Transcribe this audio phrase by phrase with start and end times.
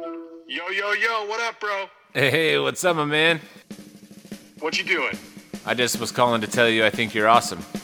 [0.00, 1.86] Yo, yo, yo, what up, bro?
[2.14, 3.40] Hey, what's up, my man?
[4.60, 5.18] What you doing?
[5.66, 7.64] I just was calling to tell you I think you're awesome.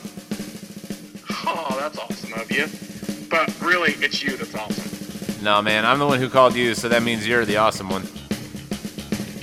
[1.47, 2.65] Oh, that's awesome of you.
[3.29, 5.43] But really, it's you that's awesome.
[5.43, 8.03] No, man, I'm the one who called you, so that means you're the awesome one.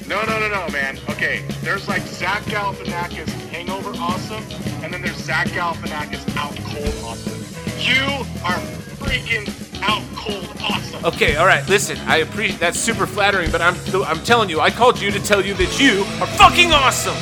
[0.08, 0.98] No, no, no, no, man.
[1.10, 4.42] Okay, there's like Zach Galifianakis hangover awesome,
[4.82, 7.38] and then there's Zach Galifianakis out cold awesome.
[7.78, 8.02] You
[8.44, 8.58] are
[8.98, 9.46] freaking
[9.82, 11.04] out cold awesome.
[11.04, 14.70] Okay, all right, listen, I appreciate that's super flattering, but I'm I'm telling you, I
[14.70, 17.16] called you to tell you that you are fucking awesome.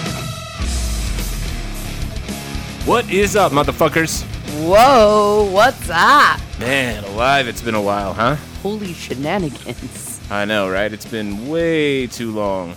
[2.86, 4.24] What is up, motherfuckers?
[4.66, 6.40] Whoa, what's up?
[6.58, 8.36] Man, alive, it's been a while, huh?
[8.62, 10.20] Holy shenanigans.
[10.30, 10.92] I know, right?
[10.92, 12.74] It's been way too long.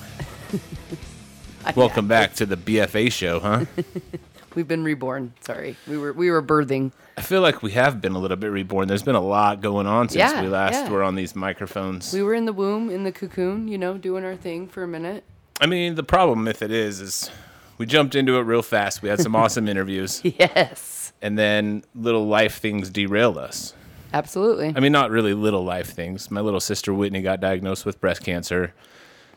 [1.75, 3.65] Welcome back to the BFA show, huh?
[4.55, 5.33] We've been reborn.
[5.41, 5.75] Sorry.
[5.87, 6.91] We were we were birthing.
[7.17, 8.87] I feel like we have been a little bit reborn.
[8.87, 10.89] There's been a lot going on since Yeah, we last yeah.
[10.89, 12.11] were on these microphones.
[12.13, 14.87] We were in the womb, in the cocoon, you know, doing our thing for a
[14.87, 15.23] minute.
[15.61, 17.29] I mean, the problem with it is, is
[17.77, 19.01] we jumped into it real fast.
[19.03, 21.13] We had some awesome interviews, Yes.
[21.21, 23.73] and then little life things derailed us.
[24.11, 24.73] Absolutely.
[24.75, 26.29] I mean, not really little life things.
[26.31, 28.73] My little sister Whitney got diagnosed with breast cancer.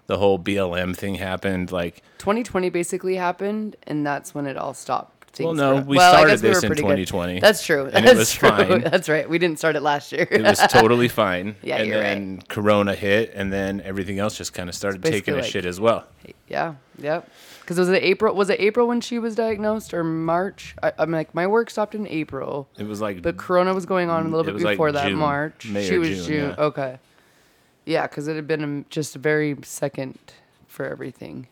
[0.06, 1.72] The whole BLM thing happened.
[1.72, 5.12] Like, 2020 basically happened, and that's when it all stopped.
[5.38, 6.88] Well, no, we I started we this in pretty good.
[7.06, 7.84] 2020, That's true.
[7.92, 8.48] and it That's was true.
[8.48, 8.80] fine.
[8.90, 9.28] That's right.
[9.28, 10.26] We didn't start it last year.
[10.30, 11.56] it was totally fine.
[11.62, 15.34] Yeah, and you're then Corona hit, and then everything else just kind of started taking
[15.34, 16.06] a like- shit as well.
[16.48, 16.76] yeah.
[17.00, 17.28] Yep.
[17.60, 18.34] Because was it April?
[18.34, 20.74] Was it April when she was diagnosed, or March?
[20.82, 22.66] I, I'm like, my work stopped in April.
[22.78, 25.18] It was like But Corona was going on a little bit like before that, June,
[25.18, 25.66] March.
[25.68, 26.54] May she or was June, June.
[26.56, 26.64] yeah.
[26.64, 26.98] Okay.
[27.86, 30.18] Yeah, because it had been just a very second
[30.66, 31.46] for everything.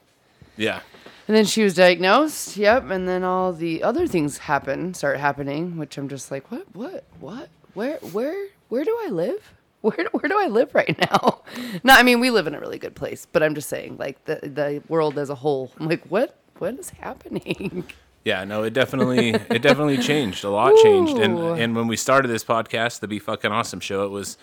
[0.56, 0.80] yeah.
[1.26, 2.54] And then she was diagnosed.
[2.58, 2.90] Yep.
[2.90, 7.04] And then all the other things happen, start happening, which I'm just like, what, what,
[7.18, 9.54] what, where, where, where do I live?
[9.84, 11.42] Where, do- where do I live right now?
[11.84, 14.22] No, I mean we live in a really good place, but I'm just saying, like
[14.24, 15.72] the the world as a whole.
[15.78, 17.84] I'm like, what, what is happening?
[18.24, 20.42] Yeah, no, it definitely it definitely changed.
[20.44, 21.18] A lot changed.
[21.18, 24.38] And and when we started this podcast, the Be Fucking Awesome show, it was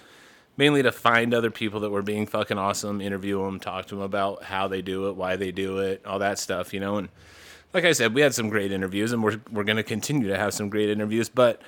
[0.57, 4.03] mainly to find other people that were being fucking awesome, interview them, talk to them
[4.03, 6.97] about how they do it, why they do it, all that stuff, you know.
[6.97, 7.09] And
[7.73, 10.38] like I said, we had some great interviews, and we're we're going to continue to
[10.38, 11.29] have some great interviews.
[11.29, 11.61] But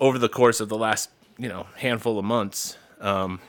[0.00, 3.40] over the course of the last you know handful of months, um,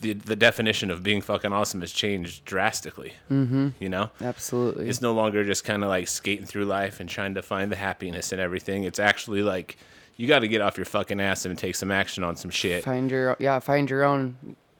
[0.00, 3.14] the the definition of being fucking awesome has changed drastically.
[3.30, 3.68] Mm-hmm.
[3.78, 4.88] You know, Absolutely.
[4.88, 7.76] it's no longer just kind of like skating through life and trying to find the
[7.76, 8.84] happiness and everything.
[8.84, 9.76] It's actually like
[10.16, 12.84] you got to get off your fucking ass and take some action on some shit.
[12.84, 14.36] find your yeah find your own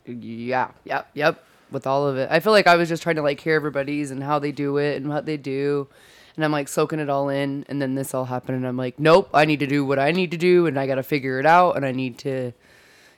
[0.06, 3.22] yeah yep yep with all of it i feel like i was just trying to
[3.22, 5.88] like hear everybody's and how they do it and what they do
[6.36, 8.98] and i'm like soaking it all in and then this all happened and i'm like
[8.98, 11.46] nope i need to do what i need to do and i gotta figure it
[11.46, 12.52] out and i need to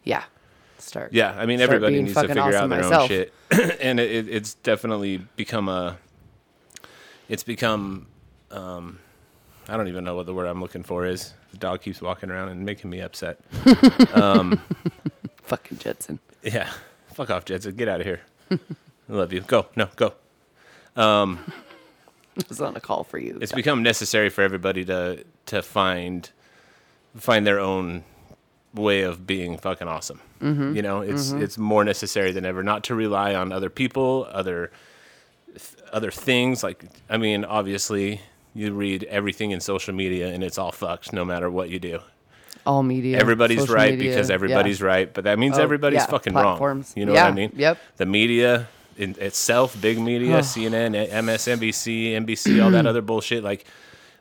[0.05, 0.25] yeah
[0.79, 3.33] start Yeah, I mean everybody needs to figure out awesome their own shit,
[3.81, 5.99] and it, it's definitely become a.
[7.29, 8.07] It's become,
[8.53, 9.01] um,
[9.69, 11.35] I don't even know what the word I'm looking for is.
[11.53, 13.39] The dog keeps walking around and making me upset.
[14.15, 14.61] Um,
[15.43, 16.71] fucking jetson Yeah,
[17.13, 17.77] fuck off, Jetson.
[17.77, 18.21] Get out of here.
[18.51, 18.59] I
[19.09, 19.41] love you.
[19.43, 19.67] Go.
[19.77, 20.15] No, go.
[20.97, 21.37] i
[22.49, 26.31] was on a call for you it's become necessary for everybody to to find
[27.17, 28.05] find their own
[28.75, 30.21] way of being fucking awesome.
[30.41, 30.77] Mm-hmm.
[30.77, 31.43] You know, it's mm-hmm.
[31.43, 34.71] it's more necessary than ever not to rely on other people, other
[35.49, 36.63] th- other things.
[36.63, 38.21] Like, I mean, obviously,
[38.57, 42.01] you read everything in social media, and it's all fucked, no matter what you do.
[42.67, 44.35] all media Everybody's social right media, because yeah.
[44.35, 46.89] everybody's right, but that means Oh, everybody's yeah, fucking platforms.
[46.97, 47.01] wrong.
[47.01, 47.53] You know Yeah, what I mean?
[47.57, 47.79] yep.
[47.97, 48.67] The media
[48.99, 53.65] in itself, big media, CNN, MSNBC, NBC, all that other bullshit, like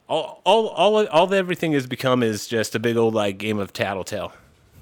[0.07, 3.73] all, all, all, all everything has become is just a big old like game of
[3.73, 4.34] tattletale.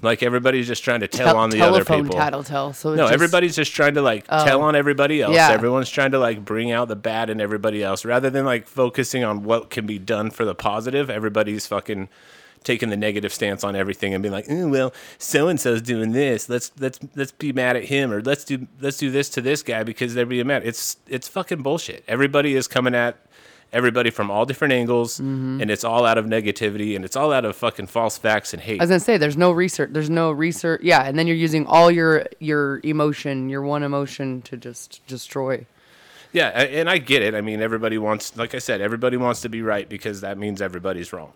[0.04, 2.18] Like everybody's just trying to tell Tel- on the other telephone people.
[2.18, 3.14] tattletale so No, just- Oh.
[3.14, 4.62] everybody's just trying to like tell oh.
[4.66, 5.34] on everybody else.
[5.34, 5.50] Yeah.
[5.50, 9.24] Everyone's trying to like bring out the bad in everybody else rather than like focusing
[9.24, 11.10] on what can be done for the positive.
[11.10, 12.08] Everybody's fucking
[12.62, 16.12] taking the negative stance on everything and being like, "Ooh, well, so and so's doing
[16.12, 16.48] this.
[16.48, 19.62] Let's let's let's be mad at him or let's do let's do this to this
[19.62, 22.04] guy because they're being mad." It's it's fucking bullshit.
[22.08, 23.16] Everybody is coming at
[23.74, 25.60] everybody from all different angles Mm-hmm.
[25.60, 28.62] and it's all out of negativity and it's all out of fucking false facts and
[28.62, 28.80] hate.
[28.80, 29.90] As I was gonna say there's no research.
[29.92, 30.80] There's no research.
[30.82, 35.66] Yeah, and then you're using all your your emotion, your one emotion to just destroy.
[36.32, 37.34] Yeah, and I get it.
[37.34, 40.60] I mean, everybody wants, like I said, everybody wants to be right because that means
[40.60, 41.32] everybody's wrong.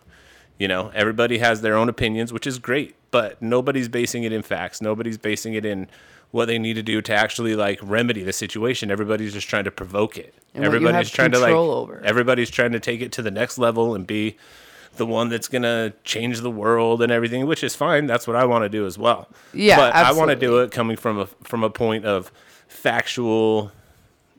[0.59, 4.43] You know, everybody has their own opinions, which is great, but nobody's basing it in
[4.43, 4.83] facts.
[4.83, 5.87] Nobody's basing it in
[6.31, 8.91] what they need to do to actually like remedy the situation.
[8.91, 10.35] Everybody's just trying to provoke it.
[10.55, 12.03] And everybody's trying to like over.
[12.05, 14.37] everybody's trying to take it to the next level and be
[14.97, 18.07] the one that's gonna change the world and everything, which is fine.
[18.07, 19.29] That's what I want to do as well.
[19.55, 22.33] Yeah, but I want to do it coming from a from a point of
[22.67, 23.71] factual,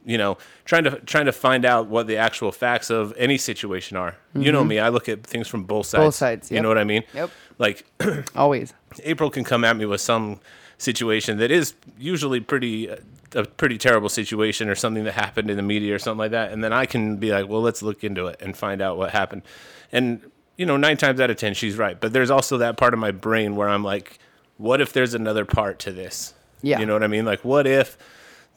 [0.05, 3.97] you know, trying to trying to find out what the actual facts of any situation
[3.97, 4.17] are.
[4.35, 6.01] You know me, I look at things from both sides.
[6.01, 6.11] Mm-hmm.
[6.11, 7.03] sides, You know what I mean?
[7.13, 7.31] Yep.
[7.57, 7.85] Like
[8.35, 8.73] Always.
[9.03, 10.39] April can come at me with some
[10.79, 12.89] situation that is usually pretty
[13.35, 16.51] a pretty terrible situation or something that happened in the media or something like that,
[16.51, 19.11] and then I can be like, well, let's look into it and find out what
[19.11, 19.43] happened.
[19.91, 20.21] And
[20.57, 21.99] you know, nine times out of ten, she's right.
[21.99, 24.17] But there's also that part of my brain where I'm like,
[24.57, 26.33] what if there's another part to this?
[26.61, 26.79] Yeah.
[26.79, 27.23] You know what I mean?
[27.23, 27.97] Like, what if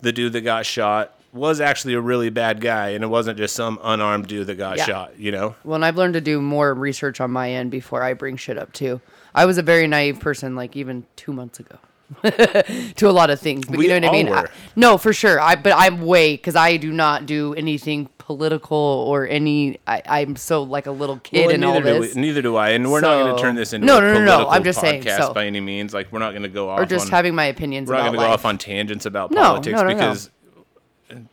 [0.01, 3.55] the dude that got shot was actually a really bad guy and it wasn't just
[3.55, 4.85] some unarmed dude that got Yeah.
[4.87, 5.19] shot?
[5.19, 5.55] You know?
[5.65, 8.59] Well, and I've learned to do more research on my end before I bring shit
[8.59, 9.01] up too.
[9.35, 11.79] I was a very naive person, like even two months ago,
[12.97, 13.67] to a lot of things.
[13.67, 14.32] But We you know what I mean?
[14.32, 15.41] I- no, for sure.
[15.41, 19.79] I but I'm way because I do not do anything political or any.
[19.87, 22.56] I, I'm so like a little kid Well, in all do this, we- neither do
[22.56, 24.64] I, and we're not going to turn this into No, a no, no, no, I'm
[24.64, 25.93] just saying, podcast so- by any means.
[25.94, 28.03] Like we're not going to go off or just on, having my opinions we're not
[28.03, 30.31] going to go off on tangents about No, politics no, no, because,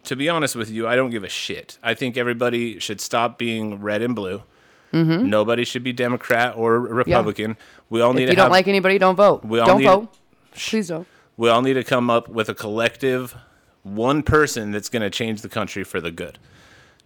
[0.04, 1.78] to be honest with you, I don't give a shit.
[1.82, 4.44] I think everybody should stop being red and blue.
[4.92, 5.30] Mm-hmm.
[5.30, 7.56] Nobody should be Democrat or Republican.
[7.90, 9.46] We all need if to you don't have like anybody, don't vote.
[9.46, 10.16] We all don't need- vote.
[10.52, 11.08] Please don't.
[11.38, 13.36] we all need to come up with a collective
[13.84, 16.38] one person that's going to change the country for the good.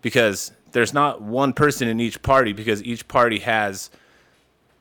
[0.01, 3.89] Because there's not one person in each party because each party has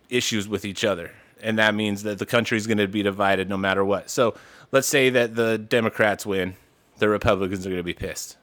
[0.09, 1.13] issues with each other.
[1.43, 4.11] And that means that the country is going to be divided no matter what.
[4.11, 4.35] So
[4.71, 6.57] let's say that the democrats win
[6.99, 8.37] the republicans are going to be pissed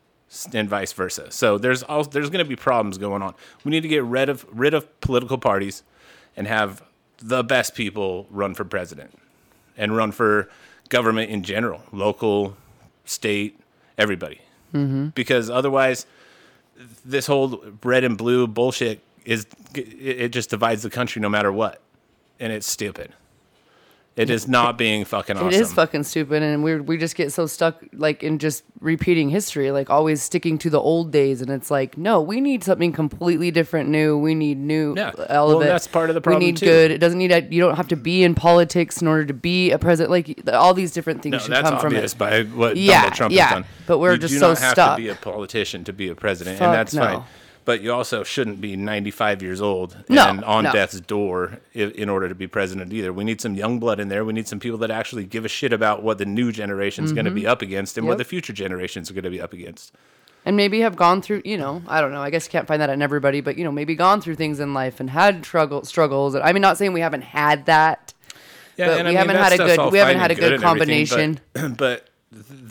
[0.53, 1.31] and vice versa.
[1.31, 3.35] So there's also there's going to be problems going on.
[3.63, 5.83] We need to get rid of rid of political parties
[6.35, 6.83] and have
[7.17, 9.17] the best people run for president
[9.79, 10.49] and run for
[10.89, 12.55] government in general, local,
[13.05, 13.59] state,
[13.97, 14.41] everybody.
[14.73, 15.07] Mm-hmm.
[15.07, 16.05] Because otherwise,
[17.03, 21.51] this whole red and blue bullshit is it it just divides the country no matter
[21.51, 21.81] what,
[22.39, 23.13] and it's stupid.
[24.19, 25.47] It is not being fucking awesome.
[25.47, 29.29] It is fucking stupid, and we we just get so stuck like in just repeating
[29.29, 32.91] history, like always sticking to the old days, and it's like no, we need something
[32.91, 34.17] completely different, new.
[34.17, 35.11] We need new Yeah.
[35.29, 35.59] element.
[35.59, 36.65] Well, that's part of the problem, We need too.
[36.65, 36.91] good.
[36.91, 37.31] It doesn't need.
[37.31, 40.11] A, you don't have to be in politics in order to be a president.
[40.11, 42.17] Like all these different things no, should come from it.
[42.17, 43.65] by what Yeah, Donald Trump yeah, has done.
[43.87, 44.97] but we're you just do so not have stuck.
[44.97, 47.01] to be a politician to be a president, Fuck and that's no.
[47.03, 47.23] fine.
[47.69, 50.71] But you also shouldn't be 95 years old No, and on no.
[50.71, 53.13] death's door in, order to be president either.
[53.13, 54.25] We need some young blood in there.
[54.25, 57.13] We need some people that actually give a shit about what the new generation is
[57.13, 58.19] going to be up against and what Mm-hmm.
[58.19, 59.93] The future generations are going to be up against.
[60.45, 62.81] and maybe have gone through you know i don't know i guess you can't find
[62.81, 65.83] that in everybody but you know maybe gone through things in life and had struggle
[65.93, 68.13] struggles i mean not saying we haven't had that
[68.77, 71.39] Yeah, But we haven't had a good- we haven't had a good everything, combination.
[71.53, 72.07] But, but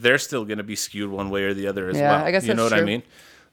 [0.02, 2.24] they're still going to be skewed one way or the other as Yeah, well.
[2.26, 3.02] I guess you know what I mean?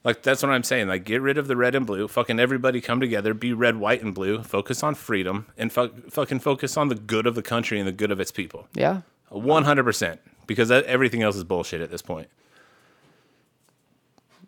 [0.06, 0.86] Like that's what I'm saying.
[0.86, 2.06] Like get rid of the red and blue.
[2.06, 3.34] Fucking everybody come together.
[3.34, 4.40] Be red, white, and blue.
[4.44, 7.92] Focus on freedom and fuck, fucking focus on the good of the country and the
[7.92, 8.68] good of its people.
[8.72, 9.00] yeah
[9.30, 10.20] One hundred percent.
[10.46, 12.28] Because that, everything else is bullshit at this point.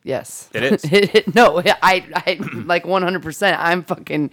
[0.04, 1.26] yes It is.
[1.34, 4.30] no i i like 100% i'm fucking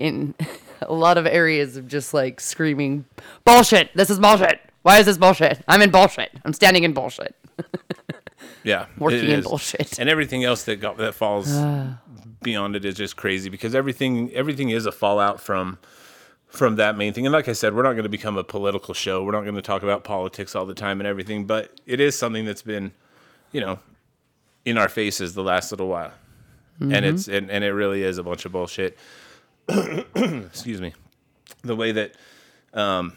[0.00, 0.34] in
[0.82, 3.04] a lot of areas of just like screaming
[3.44, 7.36] bullshit this is bullshit why is this bullshit i'm in bullshit i'm standing in bullshit
[8.64, 9.98] Yeah, Working in bullshit.
[9.98, 11.50] and everything else that got, that falls
[12.42, 15.78] beyond it is just crazy because everything everything is a fallout from
[16.48, 17.26] from that main thing.
[17.26, 19.24] And like I said, we're not going to become a political show.
[19.24, 22.16] We're not going to talk about politics all the time and everything, but it is
[22.16, 22.92] something that's been,
[23.52, 23.78] you know,
[24.64, 26.12] in our faces the last little while,
[26.80, 28.98] and it's and, and it really is a bunch of bullshit.
[29.68, 30.92] Excuse me,
[31.62, 32.14] the way that
[32.74, 33.12] um,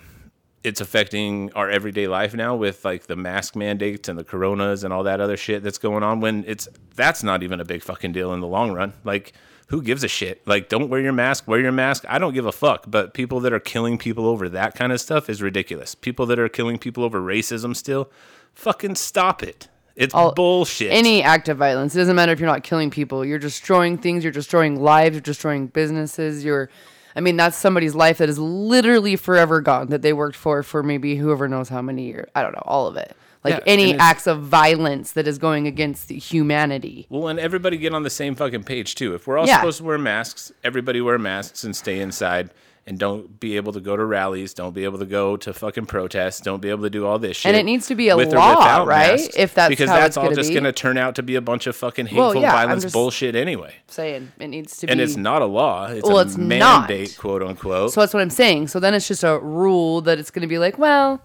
[0.64, 4.94] it's affecting our everyday life now with like the mask mandates and the coronas and
[4.94, 8.12] all that other shit that's going on when it's that's not even a big fucking
[8.12, 8.94] deal in the long run.
[9.04, 9.34] Like
[9.68, 10.46] who gives a shit?
[10.46, 12.04] Like don't wear your mask wear your mask.
[12.10, 12.86] I don't give a fuck.
[12.88, 15.96] But people that are killing people over that kind of stuff is ridiculous.
[15.96, 18.10] People that are killing people over racism still
[18.54, 19.70] fucking stop it.
[19.96, 20.92] It's All- bullshit.
[20.92, 23.24] any act of violence it doesn't matter if you're not killing people.
[23.24, 26.70] You're destroying things you're destroying lives you're destroying businesses you're
[27.16, 30.84] i mean that's somebody's life that is literally forever gone that they worked for for
[30.84, 33.96] maybe whoever knows how many years i don't know all of it like Yeah, any
[33.96, 38.36] acts of violence that is going against humanity Well, and everybody get on the same
[38.36, 39.16] fucking page too.
[39.16, 39.56] If we're all Yeah.
[39.58, 42.50] supposed to wear masks, everybody wear masks and stay inside
[42.90, 45.86] and don't be able to go to rallies, don't be able to go to fucking
[45.86, 47.50] protests, don't be able to do all this shit.
[47.52, 49.12] And it needs to be a law, right?
[49.12, 51.68] masks, If that's because that's all just going to turn out to be a bunch
[51.68, 53.76] of fucking hateful Well, yeah, violence bullshit anyway.
[53.88, 54.92] saying it needs to be...
[54.92, 56.90] And it's not a law; it's Well, a it's not.
[56.90, 57.94] mandate, quote unquote.
[57.94, 58.70] So that's what I'm saying.
[58.70, 61.22] So then it's just a rule that it's going to be like, well,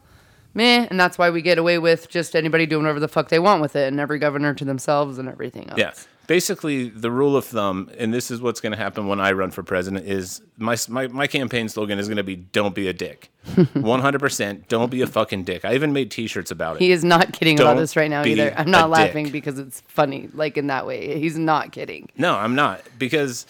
[0.53, 3.39] meh, and that's why we get away with just anybody doing whatever the fuck they
[3.39, 5.79] want with it, and every governor to themselves and everything else.
[5.79, 5.93] Yeah.
[6.27, 9.51] Basically the rule of thumb, and this is what's going to happen when I run
[9.51, 12.93] for president, is my my, my campaign slogan is going to be "Don't be a
[12.93, 13.31] dick."
[13.75, 15.65] One hundred percent, don't be a fucking dick.
[15.65, 16.83] I even made T-shirts about it.
[16.83, 18.55] He is not kidding about Don't this right now either.
[18.57, 19.33] I'm not laughing dick.
[19.33, 21.19] because it's funny, like in that way.
[21.19, 22.09] He's not kidding.
[22.17, 23.47] No, I'm not because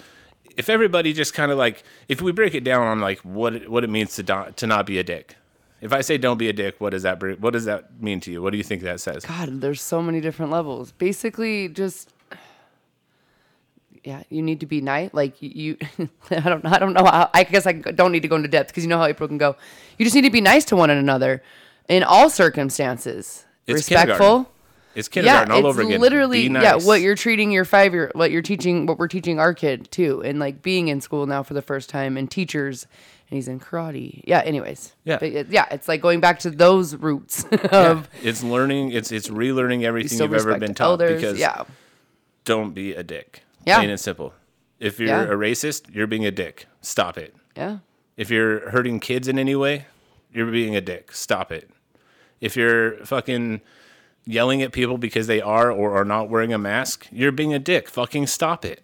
[0.57, 3.71] if everybody just kind of like if we break it down on like what it,
[3.71, 5.37] what it means to do, to not be a dick.
[5.81, 8.33] If I say don't be a dick, what does that what does that mean to
[8.33, 8.41] you?
[8.41, 9.25] What do you think that says?
[9.25, 10.93] God, there's so many different levels.
[10.93, 12.14] Basically, just
[14.05, 15.11] yeah, you need to be nice.
[15.13, 15.77] Like you,
[16.31, 17.05] I don't, I don't know.
[17.05, 19.29] How, I guess I don't need to go into depth because you know how April
[19.29, 19.57] can go.
[19.99, 21.43] You just need to be nice to one another
[21.89, 23.45] in all circumstances.
[23.67, 23.89] It's.
[23.91, 24.51] Respectful.
[24.95, 26.01] It's kindergarten yeah, all it's over again.
[26.01, 26.77] literally Be yeah.
[26.77, 30.23] What you're treating your five year, what you're teaching, what we're teaching our kid too,
[30.23, 32.87] and like being in school now for the first time, and teachers,
[33.29, 34.23] and he's in karate.
[34.25, 34.41] Yeah.
[34.45, 34.93] Anyways.
[35.03, 35.17] Yeah.
[35.19, 35.67] But it- yeah.
[35.73, 37.59] It's like going back to those roots Yeah.
[37.91, 38.93] of It's learning.
[38.93, 40.85] It's it's relearning everything still you've ever been taught.
[41.01, 41.21] elders.
[41.21, 41.65] because yeah.
[42.45, 43.43] don't be a dick.
[43.67, 43.77] Yeah.
[43.79, 44.33] Plain and simple.
[44.81, 45.23] If you're Yeah.
[45.25, 46.67] a racist, you're being a dick.
[46.83, 47.35] Stop it.
[47.57, 47.79] Yeah.
[48.17, 49.87] If you're hurting kids in any way,
[50.33, 51.13] you're being a dick.
[51.13, 51.71] Stop it.
[52.41, 53.61] If you're fucking
[54.27, 57.59] yelling at people because they are or are not wearing a mask, you're being a
[57.59, 57.89] dick.
[57.89, 58.83] Fucking stop it.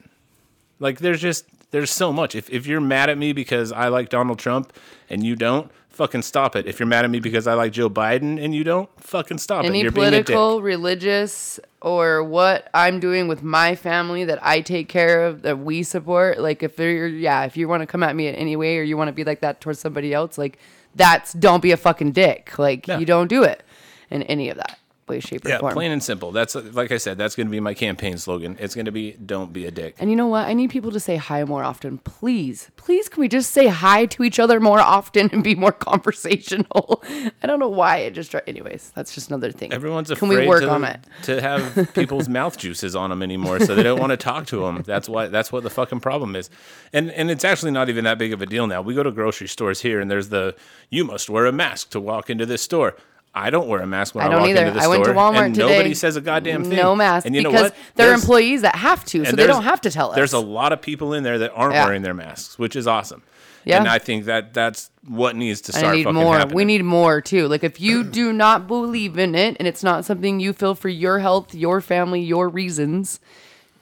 [0.78, 2.34] Like there's just there's so much.
[2.34, 4.72] If if you're mad at me because I like Donald Trump
[5.08, 6.66] and you don't, fucking stop it.
[6.66, 9.64] If you're mad at me because I like Joe Biden and you don't, fucking stop
[9.64, 9.82] Any it.
[9.82, 10.26] You're being a dick.
[10.26, 15.58] political, religious, or what I'm doing with my family that I take care of, that
[15.58, 16.40] we support.
[16.40, 18.82] Like if you're, yeah, if you want to come at me in any way or
[18.82, 20.58] you want to be like that towards somebody else, like
[20.94, 22.58] that's don't be a fucking dick.
[22.58, 23.62] Like you don't do it
[24.10, 24.79] in any of that
[25.10, 25.74] way, shape, or Yeah, form.
[25.74, 26.32] plain and simple.
[26.32, 27.18] That's like I said.
[27.18, 28.56] That's going to be my campaign slogan.
[28.58, 30.46] It's going to be "Don't be a dick." And you know what?
[30.46, 31.98] I need people to say hi more often.
[31.98, 35.72] Please, please, can we just say hi to each other more often and be more
[35.72, 37.02] conversational?
[37.42, 38.34] I don't know why it just.
[38.46, 39.72] Anyways, that's just another thing.
[39.72, 41.00] Everyone's Can we work to, on it?
[41.24, 44.60] to have people's mouth juices on them anymore, so they don't want to talk to
[44.60, 44.82] them.
[44.86, 45.26] That's why.
[45.26, 46.50] That's what the fucking problem is,
[46.92, 48.80] and and it's actually not even that big of a deal now.
[48.82, 50.54] We go to grocery stores here, and there's the
[50.90, 52.96] you must wear a mask to walk into this store.
[53.34, 54.66] I don't wear a mask when I, I don't walk either.
[54.66, 55.68] into the I went to store, Walmart and today.
[55.68, 56.76] nobody says a goddamn thing.
[56.76, 57.76] No mask and you know because what?
[57.94, 60.16] they're There's- employees that have to, so and they there's- don't have to tell us.
[60.16, 61.84] There's a lot of people in there that aren't Yeah.
[61.84, 63.22] wearing their masks, which is awesome.
[63.64, 63.78] Yeah.
[63.78, 66.38] And I think that that's what needs to start I need fucking more.
[66.38, 66.56] happening.
[66.56, 67.46] We need more too.
[67.46, 70.88] Like if you do not believe in it and it's not something you feel for
[70.88, 73.20] your health, your family, your reasons,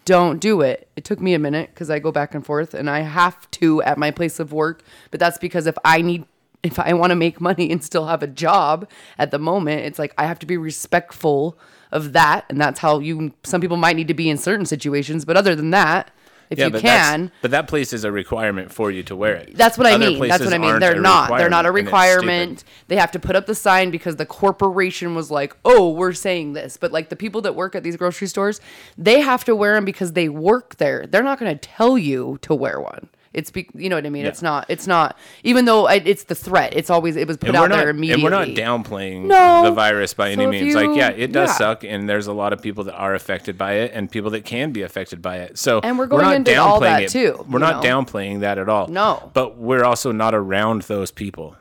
[0.04, 0.88] don't do it.
[0.96, 3.80] It took me a minute because I go back and forth and I have to
[3.82, 4.82] at my place of work.
[5.10, 6.24] But that's because if I need,
[6.62, 9.98] if I want to make money and still have a job at the moment, it's
[9.98, 11.58] like I have to be respectful
[11.92, 12.44] of that.
[12.48, 15.24] And that's how you, some people might need to be in certain situations.
[15.24, 16.10] But other than that,
[16.50, 19.54] if you but can, but that place is a requirement for you to wear it.
[19.54, 20.26] That's what I mean.
[20.28, 20.78] That's what I mean.
[20.78, 21.36] They're not.
[21.36, 22.64] They're not a requirement.
[22.86, 26.54] They have to put up the sign because the corporation was like, "Oh, we're saying
[26.54, 28.60] this." But like the people that work at these grocery stores,
[28.96, 31.06] they have to wear them because they work there.
[31.06, 33.10] They're not going to tell you to wear one.
[33.38, 34.24] It's be, you know what I mean.
[34.24, 34.28] Yeah.
[34.28, 34.66] It's not.
[34.68, 35.16] It's not.
[35.44, 37.88] Even though I, it's the threat, it's always it was put out we're, not, there
[37.90, 38.24] immediately.
[38.26, 39.62] and we're not downplaying No.
[39.64, 40.74] the virus by any So if means.
[40.74, 41.54] like, yeah, it does yeah.
[41.56, 44.44] suck, and there's a lot of people that are affected by it, and people that
[44.44, 45.56] can be affected by it.
[45.58, 47.10] So, And we're going not into all downplaying that it.
[47.10, 47.88] too, We're not know?
[47.88, 48.88] downplaying that at all.
[48.88, 49.30] No.
[49.32, 51.56] but we're also not around those people.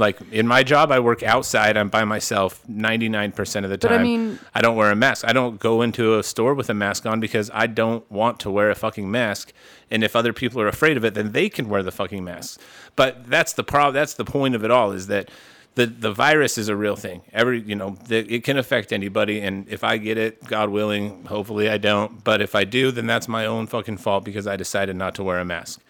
[0.00, 1.76] Like in my job, I work outside.
[1.76, 3.90] I'm by myself 99% of the time.
[3.90, 5.24] But I mean- I don't wear a mask.
[5.28, 8.50] I don't go into a store with a mask on because I don't want to
[8.50, 9.52] wear a fucking mask.
[9.90, 12.60] And if other people are afraid of it, then they can wear the fucking mask.
[12.96, 13.94] But that's the problem.
[13.94, 15.30] That's the point of it all is that
[15.76, 17.22] the, the virus is a real thing.
[17.32, 19.40] Every, you know, the, it can affect anybody.
[19.40, 22.24] And if I get it, God willing, hopefully I don't.
[22.24, 25.22] But if I do, then that's my own fucking fault because I decided not to
[25.22, 25.80] wear a mask.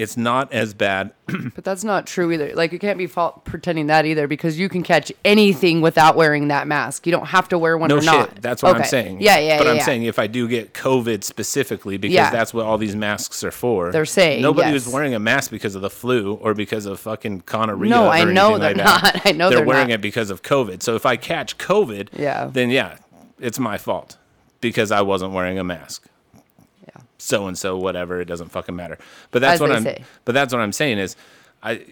[0.00, 1.12] It's not as bad.
[1.54, 2.52] But that's not true either.
[2.54, 6.48] Like you can't be fault pretending that either because you can catch anything without wearing
[6.48, 7.06] that mask.
[7.06, 8.06] You don't have to wear one No or shit.
[8.12, 8.42] not.
[8.42, 9.20] That's what I'm saying.
[9.20, 9.70] Yeah, yeah, But yeah.
[9.70, 9.84] I'm yeah.
[9.84, 12.30] saying if I do get COVID specifically, because Yeah.
[12.30, 13.92] that's what all these masks are for.
[13.92, 14.86] They're saying, nobody yes.
[14.86, 17.90] was wearing a mask because of the flu or because of fucking gonorrhea.
[17.90, 19.14] No, I know they're like that.
[19.14, 19.22] not.
[19.26, 19.94] I know they're, they're wearing not.
[19.94, 20.82] it because of COVID.
[20.82, 22.48] So if I catch COVID, Yeah.
[22.52, 22.96] then yeah,
[23.38, 24.16] it's my fault
[24.60, 26.06] because I wasn't wearing a mask.
[27.20, 28.20] So and so, whatever.
[28.20, 28.98] It doesn't fucking matter.
[29.30, 29.82] But that's As what I'm.
[29.82, 30.04] say.
[30.24, 31.16] But that's what I'm saying is,
[31.62, 31.84] I,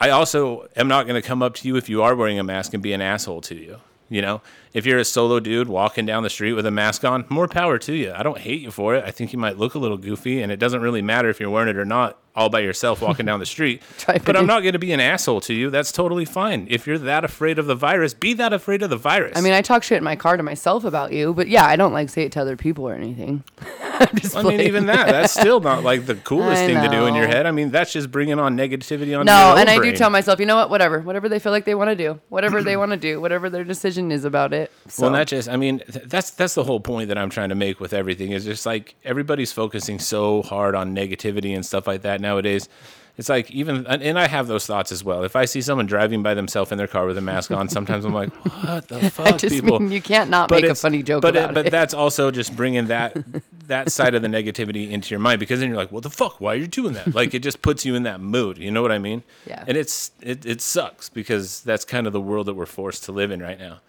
[0.00, 2.44] I also am not going to come up to you if you are wearing a
[2.44, 3.78] mask and be an asshole to you.
[4.08, 7.24] You know, if you're a solo dude walking down the street with a mask on,
[7.28, 8.12] more power to you.
[8.14, 9.04] I don't hate you for it.
[9.04, 11.50] I think you might look a little goofy, and it doesn't really matter if you're
[11.50, 13.82] wearing it or not all by yourself walking down the street.
[14.24, 15.70] But I'm not going to be an asshole to you.
[15.70, 16.66] That's totally fine.
[16.68, 19.36] If you're that afraid of the virus, be that afraid of the virus.
[19.36, 21.76] I mean, I talk shit in my car to myself about you, but yeah, I
[21.76, 23.44] don't like say it to other people or anything.
[23.80, 27.26] I mean, even that, that's still not like the coolest thing to do in your
[27.26, 27.46] head.
[27.46, 30.46] I mean, that's just bringing on negativity on No, and I do tell myself, you
[30.46, 32.96] know what, whatever, whatever they feel like they want to do, whatever they want to
[32.96, 34.59] do, whatever their decision is about it.
[34.88, 35.48] So, Well, not just.
[35.48, 38.32] I mean, th- that's that's the whole point that I'm trying to make with everything.
[38.32, 42.68] Is just like everybody's focusing so hard on negativity and stuff like that nowadays.
[43.18, 45.24] It's like even, and and I have those thoughts as well.
[45.24, 48.06] If I see someone driving by themselves in their car with a mask on, sometimes
[48.06, 48.30] I'm like,
[48.64, 51.36] "What the fuck, I just people?" mean you can't not make a funny joke but
[51.36, 51.70] about But it.
[51.70, 53.14] that's also just bringing that
[53.66, 56.40] that side of the negativity into your mind because then you're like, "What the fuck?
[56.40, 58.56] Why are you doing that?" Like it just puts you in that mood.
[58.56, 59.22] You know what I mean?
[59.44, 59.64] Yeah.
[59.66, 63.12] And it's it it sucks because that's kind of the world that we're forced to
[63.12, 63.80] live in right now.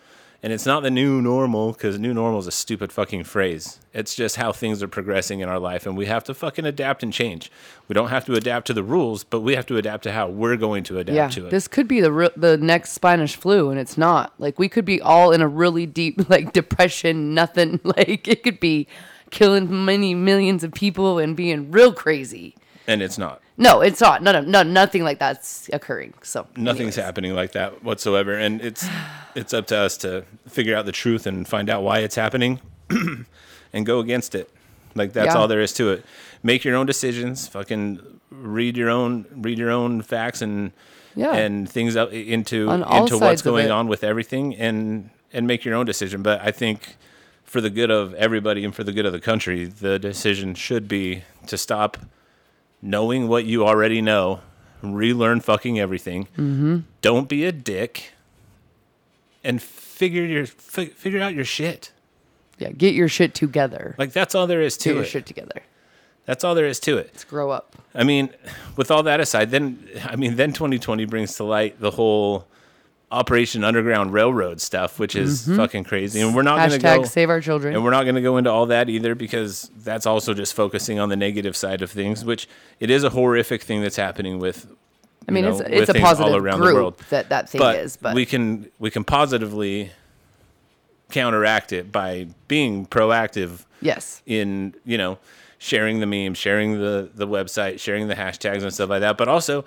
[0.43, 3.79] And it's not the new normal because new normal is a stupid fucking phrase.
[3.93, 7.03] It's just how things are progressing in our life, and we have to fucking adapt
[7.03, 7.51] and change.
[7.88, 10.29] We don't have to adapt to the rules, but we have to adapt to how
[10.29, 11.51] we're going to adapt yeah, to it.
[11.51, 14.33] this could be the re- the next Spanish flu, and it's not.
[14.39, 17.36] Like we could be all in a really deep like depression.
[17.36, 18.88] Nothing like it could be
[19.29, 22.55] killing many millions of people and being real crazy.
[22.88, 23.41] And it's not.
[23.57, 24.23] No, it's not.
[24.23, 26.13] No, no, no, nothing like that's occurring.
[26.23, 26.95] So Nothing's anyways.
[26.95, 28.85] happening like that whatsoever, and it's
[29.35, 32.59] it's up to us to figure out the truth and find out why it's happening,
[33.73, 34.50] and go against it.
[34.95, 35.39] Like that's Yeah.
[35.39, 36.05] all there is to it.
[36.43, 37.47] Make your own decisions.
[37.47, 40.71] Fucking read your own read your own facts and
[41.15, 41.33] Yeah.
[41.33, 45.75] and things up into On into what's going on with everything and and make your
[45.75, 46.23] own decision.
[46.23, 46.97] But I think
[47.45, 50.88] for the good of everybody and for the good of the country, the decision should
[50.88, 51.97] be to stop
[52.81, 54.41] knowing what you already know,
[54.81, 56.25] relearn fucking everything.
[56.38, 56.79] Mm-hmm.
[57.01, 58.13] Don't be a dick,
[59.43, 61.91] and figure your fi- figure out your shit.
[62.57, 63.95] Yeah, get your shit together.
[63.97, 64.93] Like that's all there is to it.
[64.93, 65.07] Get to your it.
[65.09, 65.61] shit together.
[66.25, 67.09] That's all there is to it.
[67.13, 67.75] Let's grow up.
[67.95, 68.29] I mean,
[68.75, 72.47] with all that aside, then I mean, then 2020 brings to light the whole
[73.12, 76.86] Operation Underground Railroad stuff, which is fucking crazy, and we're not going to Mm-hmm.
[76.88, 77.03] Hashtag go.
[77.06, 77.75] save our children.
[77.75, 80.98] And we're not going to go into all that either because that's also just focusing
[81.00, 82.48] on the negative side of things, which
[82.80, 84.65] it is a horrific thing that's happening with.
[85.27, 86.98] I mean, it's know, it's with a things all positive around the group world.
[87.10, 89.91] that that thing But, is, but we can we can positively
[91.12, 95.20] counteract it by being proactive yes, in you know
[95.58, 99.18] sharing the meme, sharing the the website, sharing the hashtags and stuff like that.
[99.18, 99.65] But also,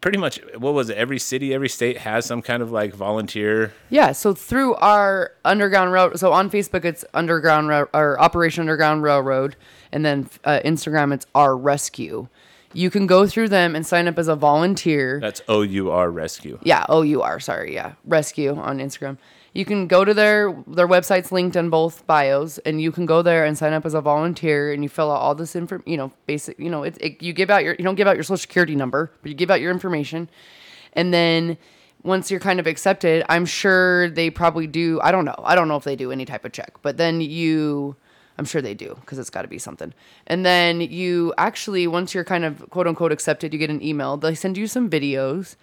[0.00, 0.96] pretty much, what was it?
[0.96, 3.72] Every city, every state has some kind of like volunteer.
[3.90, 4.12] yeah.
[4.12, 9.56] So through our underground rail, so on Facebook it's underground or Operation Underground Railroad,
[9.92, 12.28] and then uh, Instagram it's our rescue.
[12.72, 15.18] You can go through them and sign up as a volunteer.
[15.20, 16.58] That's O U R Rescue.
[16.62, 17.92] Yeah, O U R, sorry, yeah.
[18.04, 19.16] Rescue on Instagram.
[19.56, 23.22] You can go to their their website's linked on both bios and you can go
[23.22, 25.96] there and sign up as a volunteer and you fill out all this info, you
[25.96, 28.22] know, basic, you know, it, it you give out your you don't give out your
[28.22, 30.28] social security number, but you give out your information.
[30.92, 31.56] And then
[32.02, 35.40] once you're kind of accepted, I'm sure they probably do, I don't know.
[35.42, 37.96] I don't know if they do any type of check, but then you
[38.38, 39.94] I'm sure they do because it's got to be something.
[40.26, 44.18] And then you actually, once you're kind of quote unquote accepted, you get an email.
[44.18, 45.56] They send you some videos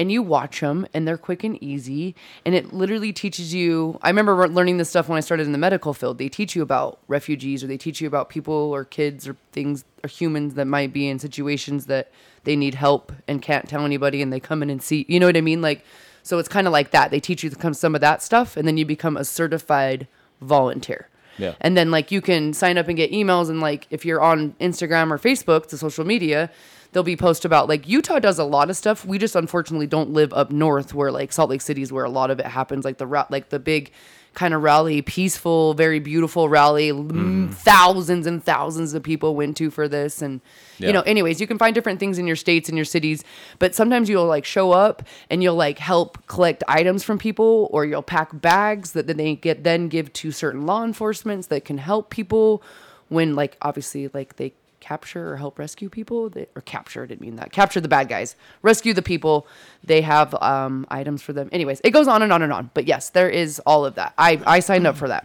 [0.00, 2.14] and you watch them and they're quick and easy.
[2.46, 3.98] And it literally teaches you.
[4.00, 6.16] I remember re- learning this stuff when I started in the medical field.
[6.16, 9.84] They teach you about refugees or they teach you about people or kids or things
[10.02, 12.10] or humans that might be in situations that
[12.44, 15.04] they need help and can't tell anybody and they come in and see.
[15.06, 15.60] You know what I mean?
[15.60, 15.84] Like,
[16.22, 17.10] so it's kind of like that.
[17.10, 20.08] They teach you come some of that stuff and then you become a certified
[20.40, 21.08] volunteer.
[21.36, 21.56] Yeah.
[21.60, 24.54] And then like you can sign up and get emails and like if you're on
[24.60, 26.50] Instagram or Facebook, the social media,
[26.92, 29.04] there'll be posts about like Utah does a lot of stuff.
[29.04, 32.10] We just unfortunately don't live up north where like Salt Lake City is where a
[32.10, 32.84] lot of it happens.
[32.84, 33.92] Like the like the big
[34.32, 36.92] kind of rally, peaceful, very beautiful rally.
[36.92, 40.40] mm, Thousands and thousands of people went to for this and
[40.78, 40.86] Yeah.
[40.86, 43.24] you know anyways you can find different things in your states and your cities
[43.58, 47.84] but sometimes you'll like show up and you'll like help collect items from people or
[47.84, 51.78] you'll pack bags that then they get then give to certain law enforcements that can
[51.78, 52.62] help people
[53.08, 54.52] when like obviously like they
[54.90, 58.08] capture or help rescue people they, or capture I didn't mean that capture the bad
[58.08, 59.46] guys rescue the people
[59.84, 62.84] they have um items for them anyways it goes on and on and on but
[62.86, 65.24] yes there is all of that i i signed up for that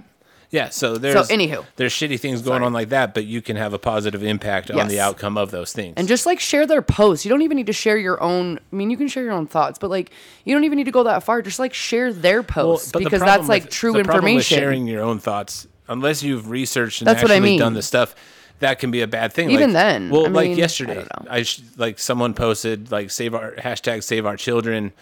[0.52, 1.66] Yeah, so there's so anywho.
[1.78, 2.66] there's shitty things going Sorry.
[2.68, 5.74] on like that, but you can have a positive impact on the outcome of those
[5.74, 5.94] things.
[5.98, 7.26] and just like share their posts.
[7.26, 8.60] You don't even need to share your own.
[8.72, 10.08] I mean, you can share your own thoughts, but like
[10.46, 11.42] you don't even need to go that far.
[11.42, 14.58] Just like share their posts the because problem that's like with- true the information.
[14.60, 17.60] sharing your own thoughts, unless you've researched and That's what I mean.
[17.60, 18.16] done the stuff,
[18.60, 19.50] that can be a bad thing.
[19.52, 21.28] Even Like- then, well, I like mean, yesterday, don't.
[21.30, 24.94] I, sh- like someone posted like save our hashtag save our children.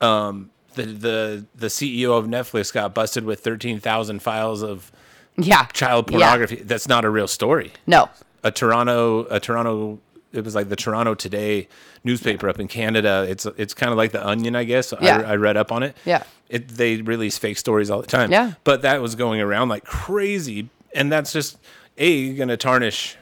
[0.00, 4.92] Um, the the the CEO of Netflix got busted with thirteen thousand files of
[5.38, 6.18] yeah, child Yeah.
[6.18, 6.56] pornography.
[6.56, 7.72] That's not a real story.
[7.86, 8.08] No,
[8.44, 9.98] A Toronto a Toronto
[10.32, 11.66] it was like the Toronto Today
[12.04, 13.24] newspaper up in Canada.
[13.28, 14.92] It's it's kind of like the Onion, I guess.
[15.00, 15.18] Yeah.
[15.18, 15.96] I, I read up on it.
[16.04, 16.24] Yeah.
[16.50, 18.30] It they release fake stories all the time.
[18.30, 18.52] Yeah.
[18.64, 21.56] But that was going around like crazy, and that's just
[21.98, 23.16] a going to tarnish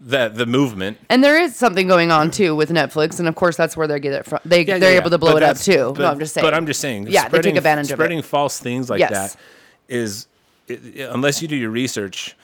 [0.00, 0.98] that the movement.
[1.08, 3.98] And there is something going on too with Netflix, and of course that's where they
[3.98, 4.38] get it from.
[4.44, 5.92] They Yeah, they're yeah, able to blow it up too.
[5.96, 6.44] But, no, I'm just saying.
[6.46, 7.08] But I'm just saying.
[7.08, 7.94] Yeah, they spreading, take advantage of it.
[7.96, 9.10] Spreading false things like Yes.
[9.34, 9.40] that
[9.88, 10.26] is,
[10.68, 12.36] it, it- unless you do your research,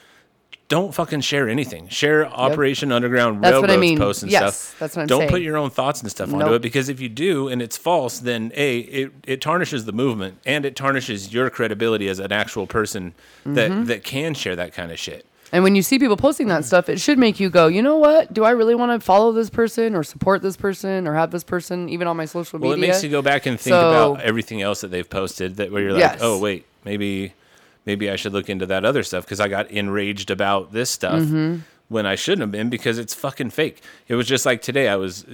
[0.67, 1.87] don't fucking share anything.
[1.89, 3.99] Share Operation Underground That's what I mean.
[3.99, 4.79] posts and Yes, stuff.
[4.79, 5.29] that's what I'm don't saying.
[5.29, 6.53] put your own thoughts and stuff onto Nope.
[6.55, 10.39] it because if you do and it's false, then a it, it tarnishes the movement
[10.45, 13.13] and it tarnishes your credibility as an actual person
[13.45, 13.83] that Mm-hmm.
[13.85, 15.25] that can share that kind of shit.
[15.55, 17.97] And when you see people posting that stuff, it should make you go, you know
[17.97, 18.33] what?
[18.33, 21.45] Do I really want to follow this person or support this person or have this
[21.45, 22.83] person even on my social Well, media?
[22.85, 25.71] it makes you go back and think So- about everything else that they've posted that
[25.71, 26.19] where you're like, Yes.
[26.21, 27.33] oh wait, maybe
[27.85, 31.21] maybe I should look into that other stuff because I got enraged about this stuff
[31.21, 31.59] Mm-hmm.
[31.87, 33.81] when I shouldn't have been because it's fucking fake.
[34.09, 34.89] It was just like today.
[34.89, 35.25] I was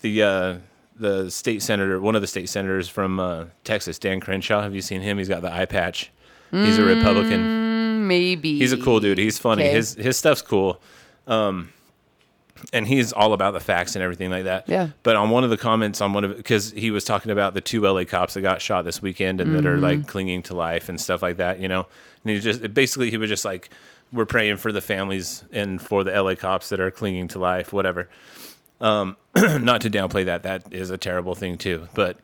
[0.00, 0.54] the uh,
[0.98, 4.60] the state senator, one of the state senators from uh, Texas, Dan Crenshaw.
[4.62, 5.18] Have you seen him?
[5.18, 6.10] He's got the eye patch.
[6.50, 7.67] He's a Republican.
[8.08, 8.58] Maybe.
[8.58, 9.18] He's a cool dude.
[9.18, 9.64] He's funny.
[9.64, 9.72] Okay.
[9.72, 10.80] His his stuff's cool.
[11.26, 11.72] Um,
[12.72, 14.68] and he's all about the facts and everything like that.
[14.68, 14.88] Yeah.
[15.04, 17.60] But on one of the comments on one of because he was talking about the
[17.60, 19.82] two LA cops that got shot this weekend and that are Mm-hmm.
[19.84, 21.86] like clinging to life and stuff like that, you know.
[22.24, 23.70] And he just basically he was just like,
[24.12, 27.72] we're praying for the families and for the LA cops that are clinging to life,
[27.72, 28.08] whatever.
[28.80, 32.18] Um, not to downplay that, that is a terrible thing too, but.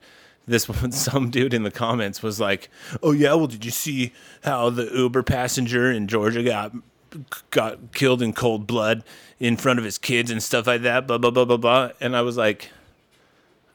[0.46, 2.68] This one, some dude in the comments was like,
[3.02, 6.72] "Oh yeah, well, did you see how the Uber passenger in Georgia got
[7.50, 9.04] got killed in cold blood
[9.38, 11.90] in front of his kids and stuff like that?" Blah blah blah blah blah.
[12.00, 12.70] And I was like,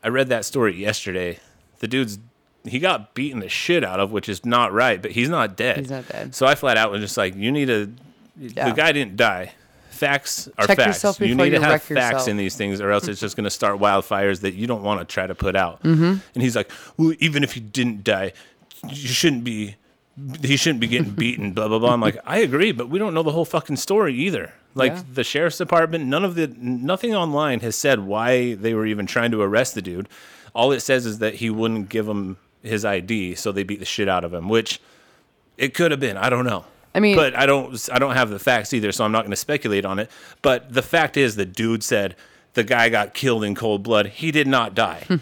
[0.04, 1.40] I read that story yesterday.
[1.80, 2.20] The dude's
[2.66, 5.78] he got beaten the shit out of, which is not right, but he's not dead.
[5.78, 6.36] He's not dead.
[6.36, 7.92] So I flat out was just like, you need to.
[8.38, 8.70] Yeah.
[8.70, 9.54] The guy didn't die.
[10.00, 11.20] Facts are Check facts.
[11.20, 12.28] you need to have facts yourself.
[12.30, 15.02] in these things, or else it's just going to start wildfires that you don't want
[15.02, 15.84] to try to put out.
[15.84, 16.04] Mm-hmm.
[16.34, 18.32] And he's like, well, even if he didn't die,
[18.88, 19.76] you shouldn't be.
[20.42, 21.54] He shouldn't be getting beaten.
[21.54, 21.94] Blah blah blah.
[21.94, 24.54] I'm like, I agree, but we don't know the whole fucking story either.
[24.76, 25.04] Like Yeah.
[25.14, 29.32] the sheriff's department, none of the nothing online has said why they were even trying
[29.32, 30.08] to arrest the dude.
[30.54, 33.86] All it says is that he wouldn't give him his ID, so they beat the
[33.86, 34.50] shit out of him.
[34.50, 34.82] Which
[35.58, 36.18] it could have been.
[36.18, 36.66] I don't know.
[37.00, 37.90] I mean- but I don't.
[37.94, 40.12] I don't have the facts either, so I'm not going to speculate on it.
[40.42, 42.16] But the fact is, the dude said
[42.56, 44.08] the guy got killed in cold blood.
[44.08, 45.06] He did not die.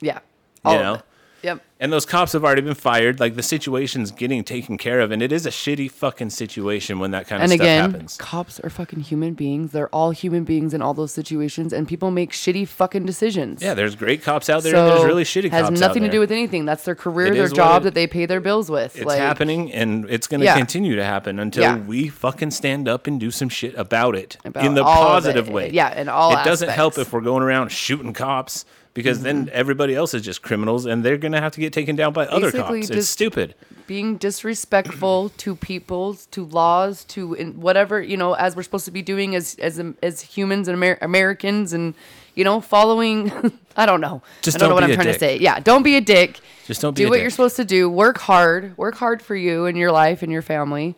[0.00, 0.18] Yeah.
[0.64, 1.02] All you know.
[1.44, 1.62] Yep.
[1.80, 3.20] And those cops have already been fired.
[3.20, 7.10] Like the situation's getting taken care of, and it is a shitty fucking situation when
[7.10, 8.16] that kind of And stuff again, happens.
[8.16, 9.72] cops are fucking human beings.
[9.72, 13.60] They're all human beings in all those situations, and people make shitty fucking decisions.
[13.62, 16.02] Yeah, there's great cops out there, so and there's really shitty has cops out nothing
[16.04, 16.64] to do with anything.
[16.64, 18.96] That's their career, It their job it- that they pay their bills with.
[18.96, 20.56] It's like, happening, and it's going to Yeah.
[20.56, 21.76] continue to happen until Yeah.
[21.76, 25.70] we fucking stand up and do some shit about it About in the positive way.
[25.70, 29.50] Yeah, in all It doesn't help if we're going around shooting cops because then Mm-hmm.
[29.52, 32.26] everybody else is just criminals, and they're going to have to get taken down by
[32.26, 32.90] other Basically cops.
[32.90, 33.54] It's stupid.
[33.86, 38.90] being disrespectful to people, to laws, to in whatever you know, as we're supposed to
[38.92, 41.94] be doing as as as humans and Amer- Americans, and
[42.34, 43.30] you know, following.
[43.76, 44.22] I don't know.
[44.42, 45.14] Just I don't know don't what be I'm trying dick.
[45.14, 45.36] to say.
[45.38, 46.38] Yeah, don't be a dick.
[46.66, 47.22] Just don't be do what dick.
[47.22, 47.88] you're supposed to do.
[47.90, 48.76] Work hard.
[48.78, 50.94] Work hard for you and your life and your family.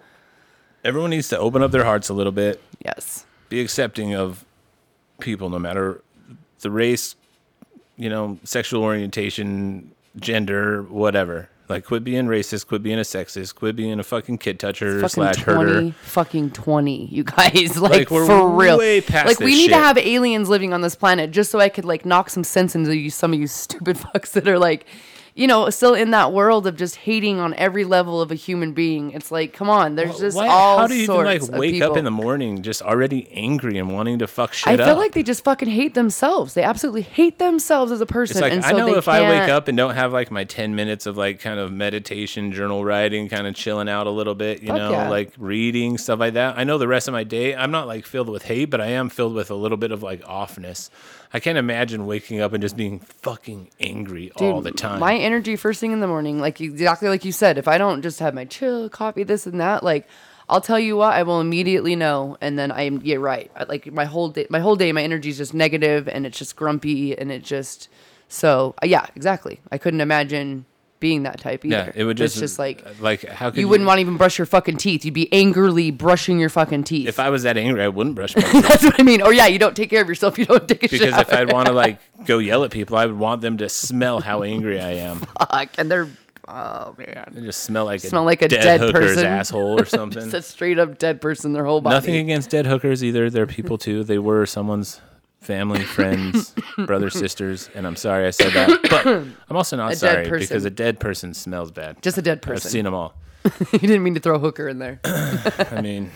[0.84, 2.62] Everyone needs to open up their hearts a little bit.
[2.84, 3.24] Yes.
[3.48, 4.44] be accepting of
[5.18, 6.02] people no matter
[6.60, 7.16] the race,
[7.96, 11.48] you know, sexual orientation, gender, whatever.
[11.68, 15.08] Like, quit being racist, quit being a sexist, quit being a fucking kid toucher fucking
[15.08, 15.92] slash 20, herder.
[16.02, 17.76] fucking 20, you guys.
[17.80, 18.78] Like, Like, we're for real.
[18.78, 21.68] way past like, we need to have aliens living on this planet just so I
[21.68, 24.86] could, like, knock some sense into you, some of you stupid fucks that are, like,
[25.36, 28.72] you know, still in that world of just hating on every level of a human
[28.72, 29.10] being.
[29.10, 31.98] It's like, come on, there's just Why- all how do you even like wake up
[31.98, 34.88] in the morning just already angry and wanting to fuck shit I up?
[34.88, 36.54] feel like they just fucking hate themselves.
[36.54, 38.38] They absolutely hate themselves as a person.
[38.38, 40.44] It's like and I so know if I wake up and don't have like my
[40.44, 44.34] ten minutes of like kind of meditation, journal writing, kind of chilling out a little
[44.34, 45.10] bit, you Fuck know, yeah.
[45.10, 46.56] like reading stuff like that.
[46.56, 48.86] I know the rest of my day, I'm not like filled with hate, but I
[48.86, 50.88] am filled with a little bit of like offness.
[51.32, 55.00] I can't imagine waking up and just being fucking angry all the time.
[55.00, 58.02] My energy first thing in the morning, like exactly like you said, if I don't
[58.02, 60.08] just have my chill coffee, this and that, like
[60.48, 63.50] I'll tell you what, I will immediately know, and then I'm yeah right.
[63.56, 66.38] I, like my whole day, my whole day, my energy is just negative, and it's
[66.38, 67.88] just grumpy, and it just
[68.28, 69.60] so yeah, exactly.
[69.72, 70.66] I couldn't imagine
[71.00, 71.76] being that type either.
[71.76, 73.98] yeah, it would just, it's just just like uh, like how could you wouldn't want
[73.98, 75.04] to even brush your fucking teeth.
[75.04, 77.08] You'd be angrily brushing your fucking teeth.
[77.08, 78.66] If I was that angry, I wouldn't brush my teeth.
[78.68, 79.20] That's what I mean.
[79.22, 80.38] Or yeah, you don't take care of yourself.
[80.38, 81.20] You don't take a because shower.
[81.20, 84.20] if I'd want to like go yell at people, I would want them to smell
[84.20, 85.18] how angry I am.
[85.18, 86.08] Fuck, and they're
[86.48, 89.26] oh man, They just smell like Smell a like a dead, dead hooker's person.
[89.26, 90.22] asshole or something.
[90.22, 91.52] it's a straight up dead person.
[91.52, 91.94] Their whole body.
[91.94, 93.28] Nothing against dead hookers either.
[93.30, 94.04] They're people too.
[94.04, 95.00] They were someone's
[95.46, 96.54] family, friends,
[96.86, 98.82] brothers, sisters, and I'm sorry I said that.
[98.90, 99.06] But
[99.48, 100.40] I'm also not dead sorry person.
[100.40, 102.02] because a dead person smells bad.
[102.02, 102.66] Just a dead person.
[102.68, 103.14] I've seen them all.
[103.72, 105.00] you didn't mean to throw hooker in there.
[105.04, 106.10] I mean,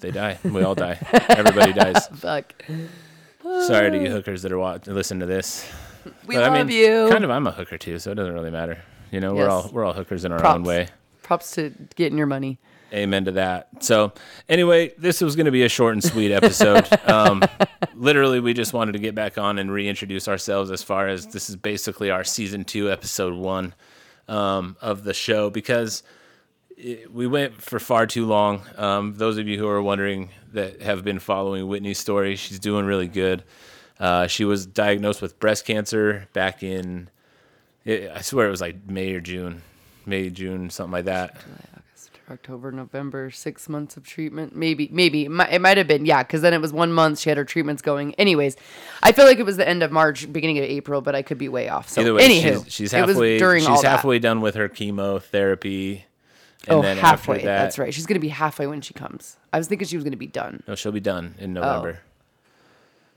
[0.00, 0.38] they die.
[0.44, 0.98] We all die.
[1.30, 2.06] Everybody dies.
[2.14, 2.54] Fuck.
[3.42, 5.66] Sorry to you hookers that are watch- listen to this.
[6.26, 7.08] We But, love I mean, you.
[7.10, 8.78] Kind of, I'm a hooker too, so it doesn't really matter.
[9.10, 9.50] You know, we're Yes.
[9.50, 10.56] all we're all hookers in our Props.
[10.56, 10.88] own way.
[11.22, 12.58] Props to getting your money.
[12.92, 13.68] Amen to that.
[13.82, 14.12] So,
[14.48, 16.88] anyway, this was going to be a short and sweet episode.
[17.08, 17.42] um,
[17.94, 21.48] literally, we just wanted to get back on and reintroduce ourselves as far as this
[21.48, 23.74] is basically our season two, episode one
[24.28, 26.02] um, of the show because
[26.76, 28.62] it, we went for far too long.
[28.76, 32.86] Um, those of you who are wondering that have been following Whitney's story, she's doing
[32.86, 33.44] really good.
[33.98, 37.10] Uh, she was diagnosed with breast cancer back in,
[37.84, 39.62] it, I swear it was like May or June,
[40.06, 41.36] May, June, something like that.
[42.30, 44.54] October, November, six months of treatment.
[44.54, 47.18] Maybe, maybe it might, have been, yeah, because then it was one month.
[47.18, 48.14] She had her treatments going.
[48.14, 48.56] Anyways,
[49.02, 51.38] I feel like it was the end of March, beginning of April, but I could
[51.38, 51.88] be way off.
[51.88, 53.38] So, Either way, anywho, she's, she's it was halfway.
[53.38, 53.88] during she's all that.
[53.88, 56.04] halfway done with her chemotherapy,
[56.68, 57.36] and oh, then halfway.
[57.36, 57.92] after that, That's right.
[57.92, 59.36] She's gonna be halfway when she comes.
[59.52, 60.62] I was thinking she was gonna be done.
[60.68, 62.00] No, she'll be done in November.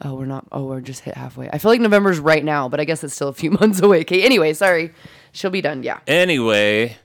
[0.02, 0.12] Oh.
[0.12, 0.46] oh, we're not.
[0.52, 1.50] Oh, we're just hit halfway.
[1.50, 4.02] I feel like November's right now, but I guess it's still a few months away.
[4.02, 4.24] Okay.
[4.24, 4.94] Anyway, sorry.
[5.34, 5.84] She'll be done.
[5.84, 6.00] Yeah.
[6.08, 6.98] Anyway,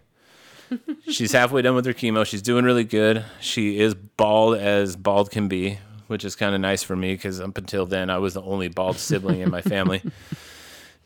[1.09, 2.25] she's halfway done with her chemo.
[2.27, 3.25] She's doing really good.
[3.41, 7.41] She is bald as bald can be, which is kind of nice for me because
[7.41, 10.03] up until then I was the only bald sibling in my family.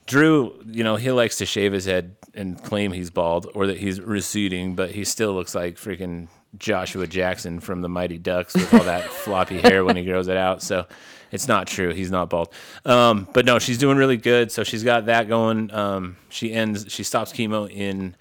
[0.06, 3.78] Drew, you know, he likes to shave his head and claim he's bald or that
[3.78, 8.74] he's receding, but he still looks like freaking Joshua Jackson from the Mighty Ducks with
[8.74, 10.62] all that floppy hair when he grows it out.
[10.62, 10.86] So
[11.30, 11.92] it's not true.
[11.92, 12.52] He's not bald.
[12.84, 14.52] Um, but no, she's doing really good.
[14.52, 15.72] So she's got that going.
[15.72, 16.86] Um, she ends.
[16.88, 18.14] She stops chemo in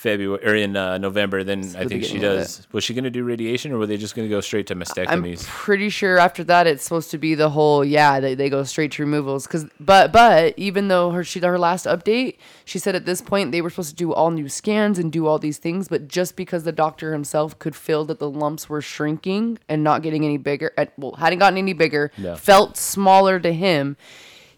[0.00, 1.44] February or in uh, November.
[1.44, 2.66] Then I the think she does.
[2.72, 4.74] Was she going to do radiation or were they just going to go straight to
[4.74, 5.40] mastectomies?
[5.42, 8.64] I'm pretty sure after that it's supposed to be the whole yeah they, they go
[8.64, 12.94] straight to removals because but but even though her she her last update she said
[12.94, 15.58] at this point they were supposed to do all new scans and do all these
[15.58, 19.84] things but just because the doctor himself could feel that the lumps were shrinking and
[19.84, 22.36] not getting any bigger well hadn't gotten any bigger Yeah.
[22.36, 23.96] felt smaller to him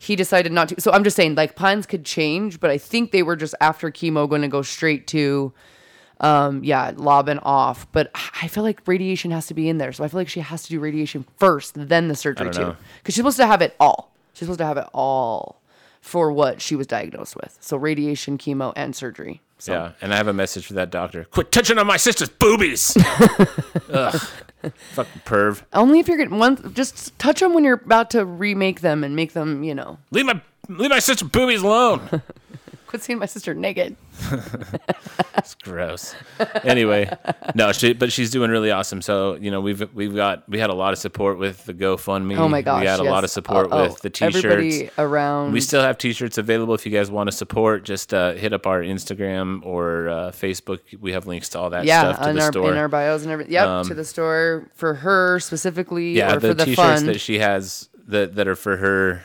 [0.03, 3.13] he decided not to so i'm just saying like plans could change but i think
[3.13, 5.53] they were just after chemo going to go straight to
[6.21, 7.87] um yeah lobbing off.
[7.93, 8.11] But
[8.43, 10.65] i feel like radiation has to be in there so i feel like she has
[10.65, 12.77] to do radiation first then the surgery too.
[12.99, 14.11] because she's supposed to have it all.
[14.35, 15.61] She's supposed to have it all
[16.01, 17.57] for what she was diagnosed with.
[17.61, 21.25] So radiation chemo and surgery so Yeah, and I have a message for that doctor.
[21.31, 22.97] Quit touching on my sister's boobies.
[23.91, 24.21] Ugh,
[24.93, 25.63] fucking perv.
[25.73, 29.15] only if you're getting one just touch them when you're about to remake them and
[29.15, 32.01] make them you know Leave my leave my sister's boobies alone.
[32.93, 33.97] quit seeing my sister naked
[35.39, 36.15] It's gross.
[36.63, 37.11] Anyway,
[37.55, 39.01] no, she, but she's doing really awesome.
[39.01, 42.37] So you know, we've we've got we had a lot of support with the GoFundMe.
[42.37, 44.45] oh my gosh we had a lot of support Oh, oh, with the T-shirts.
[44.45, 47.85] everybody around We still have T-shirts available if you guys want to support.
[47.85, 50.81] Just uh, hit up our Instagram or uh, Facebook.
[51.01, 52.67] We have links to all that yeah, stuff to in the our, store.
[52.67, 53.55] Um, in our bios and everything.
[53.55, 57.39] Yep, to the store for her specifically, yeah, or the for the T-shirts that she
[57.39, 59.25] has that that are for her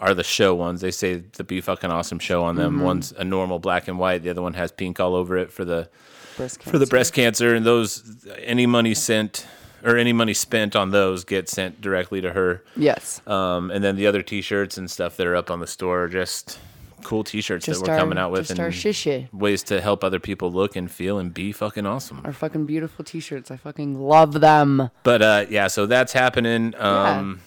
[0.00, 0.80] are the show ones.
[0.80, 2.62] They say the Be Fucking Awesome show on Mm-hmm.
[2.62, 2.80] them.
[2.80, 4.22] One's a normal black and white.
[4.22, 5.88] The other one has pink all over it for the
[6.36, 7.54] breast for the breast cancer.
[7.54, 9.46] And those any money sent
[9.84, 12.62] or any money spent on those get sent directly to her.
[12.76, 16.04] Yes, Um, and then the other T-shirts and stuff that are up on the store
[16.04, 16.58] are just
[17.02, 20.52] cool T-shirts just that we're our, coming out with and ways to help other people
[20.52, 22.20] look and feel and be fucking awesome.
[22.26, 23.50] our fucking beautiful T-shirts.
[23.50, 24.90] I fucking love them.
[25.02, 26.74] But uh, yeah, so that's happening.
[26.76, 27.40] Um,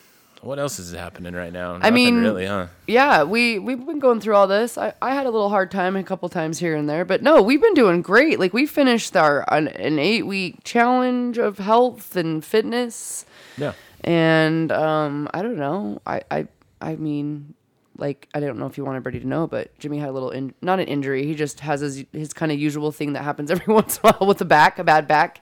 [0.44, 1.78] What else is happening right now?
[1.78, 2.68] Nothing mean, really, huh?
[2.86, 4.78] Yeah, we we've been going through all this.
[4.78, 7.42] I, I had a little hard time a couple times here and there, but no,
[7.42, 8.40] we've been doing great.
[8.40, 13.26] Like we finished our an, an eight week challenge of health and fitness.
[13.58, 13.74] Yeah.
[14.02, 16.02] and um, I don't know.
[16.06, 16.48] I, I
[16.82, 17.54] I mean,
[17.98, 20.32] like I don't know if you want everybody to know, but Jimmy had a little
[20.32, 21.26] in, not an injury.
[21.26, 24.14] He just has his his kind of usual thing that happens every once in a
[24.14, 25.42] while with the back, a bad back.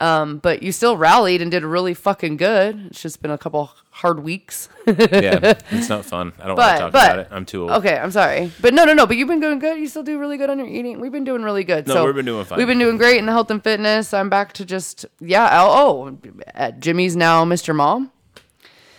[0.00, 2.86] Um, but you still rallied and did really fucking good.
[2.86, 4.68] It's just been a couple hard weeks.
[4.86, 4.94] yeah,
[5.70, 6.32] it's not fun.
[6.40, 7.28] I don't want to talk but- about it.
[7.30, 7.70] I'm too old.
[7.72, 9.06] Okay, I'm sorry, but no, no, no.
[9.06, 9.78] But you've been doing good.
[9.78, 11.00] You still do really good on your eating.
[11.00, 11.86] We've been doing really good.
[11.86, 12.58] No, so we've been doing fine.
[12.58, 14.12] We've been doing great in the health and fitness.
[14.12, 15.48] I'm back to just yeah.
[15.62, 16.18] Oh, oh
[16.54, 17.74] uh, Jimmy's now Mr.
[17.74, 18.10] Mom.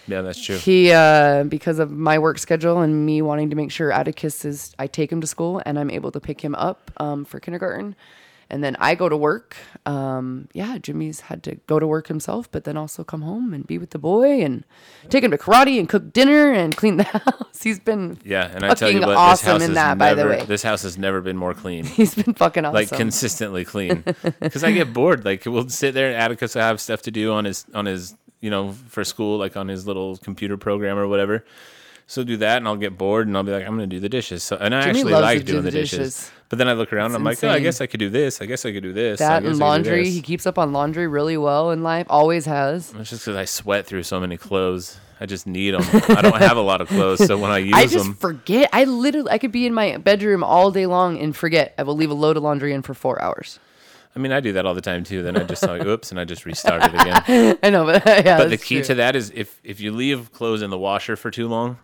[0.07, 0.57] Yeah, that's true.
[0.57, 4.75] He, uh, because of my work schedule and me wanting to make sure Atticus is,
[4.77, 7.95] I take him to school and I'm able to pick him up um, for kindergarten.
[8.53, 9.57] And then I go to work.
[9.87, 13.65] Um, yeah, Jimmy's had to go to work himself, but then also come home and
[13.65, 14.63] be with the boy and
[15.09, 17.63] take him to karate and cook dinner and clean the house.
[17.63, 20.13] He's been, Yeah, and I tell you what, awesome this house in that, never, by
[20.13, 20.45] the way.
[20.45, 21.83] This house has never been more clean.
[21.97, 22.75] he's been fucking awesome.
[22.75, 24.03] like consistently clean
[24.39, 25.25] because I get bored.
[25.25, 28.15] Like we'll sit there and Atticus will have stuff to do on his on his
[28.39, 31.45] you know, for school, like on his little computer program or whatever.
[32.07, 34.09] So do that, and I'll get bored, and I'll be like, I'm gonna do the
[34.09, 34.43] dishes.
[34.43, 35.99] So, and I Jimmy actually like to do doing the dishes.
[35.99, 36.31] dishes.
[36.49, 38.09] But then I look around, and I'm It's like, oh, I guess I could do
[38.09, 38.41] this.
[38.41, 39.19] I guess I could do this.
[39.19, 40.09] That and I could do laundry.
[40.09, 42.05] He keeps up on laundry really well in life.
[42.09, 42.93] Always has.
[42.95, 44.99] It's just because I sweat through so many clothes.
[45.19, 45.83] I just need them.
[46.09, 48.15] I don't have a lot of clothes, so when I use them, I just them,
[48.15, 48.69] forget.
[48.73, 51.73] I literally, I could be in my bedroom all day long and forget.
[51.77, 53.59] I will leave a load of laundry in for four hours.
[54.15, 55.23] I mean, I do that all the time too.
[55.23, 57.57] Then I just like, oops, and I just restart it again.
[57.63, 58.37] I know, but yeah.
[58.37, 61.31] But the key to that is if if you leave clothes in the washer for
[61.31, 61.79] too long,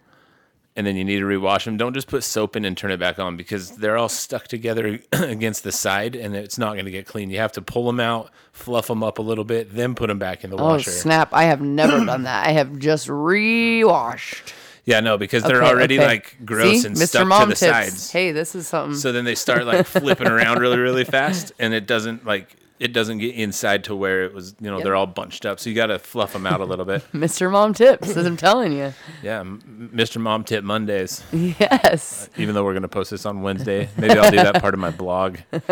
[0.79, 3.01] and then you need to rewash them, don't just put soap in and turn it
[3.01, 6.91] back on because they're all stuck together against the side, and it's not going to
[6.91, 7.29] get clean.
[7.29, 10.19] You have to pull them out, fluff them up a little bit, then put them
[10.19, 10.89] back in the Oh washer.
[10.89, 11.33] snap!
[11.33, 12.47] I have never done that.
[12.47, 14.53] I have just rewashed.
[14.85, 16.07] Yeah, no, because they're Okay, already okay.
[16.07, 16.87] like gross See?
[16.87, 17.07] and Mr.
[17.07, 17.59] stuck Mom to the tips.
[17.61, 18.11] sides.
[18.11, 18.95] Hey, this is something.
[18.97, 22.93] So then they start like flipping around really, really fast, and it doesn't like it
[22.93, 24.55] doesn't get inside to where it was.
[24.61, 24.83] You know, Yep.
[24.85, 27.03] they're all bunched up, so you got to fluff them out a little bit.
[27.13, 27.51] Mr.
[27.51, 28.93] Mom tips, as I'm telling you.
[29.21, 30.19] Yeah, M- Mr.
[30.21, 31.21] Mom Tip Mondays.
[31.33, 32.29] Yes.
[32.33, 34.79] Uh, even though we're gonna post this on Wednesday, maybe I'll do that part of
[34.79, 35.37] my blog.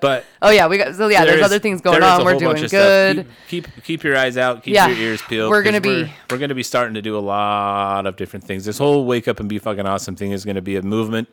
[0.00, 0.94] But Oh yeah, we got.
[0.94, 2.24] So yeah, there's, there's- other things going on.
[2.24, 3.26] We're doing good.
[3.48, 4.62] Keep, keep keep your eyes out.
[4.62, 5.50] Keep Yeah, your ears peeled.
[5.50, 8.64] we're gonna be- We're, we're gonna be starting to do a lot of different things.
[8.64, 11.28] This whole wake up and be fucking awesome thing is gonna be a movement.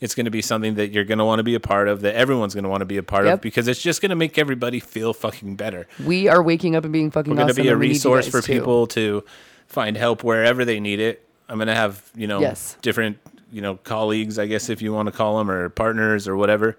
[0.00, 2.00] It's going to be something that you're going to want to be a part of,
[2.02, 3.34] that everyone's going to want to be a part Yep.
[3.34, 5.86] of, because it's just going to make everybody feel fucking better.
[6.04, 7.92] We are waking up and being fucking We're going to be a and we need
[7.92, 8.52] you resource for too.
[8.52, 9.24] people to
[9.66, 11.26] find help wherever they need it.
[11.48, 12.76] I'm going to have, you know, Yes.
[12.82, 13.18] different,
[13.52, 16.76] you know, colleagues, I guess, if you want to call them, or partners or whatever,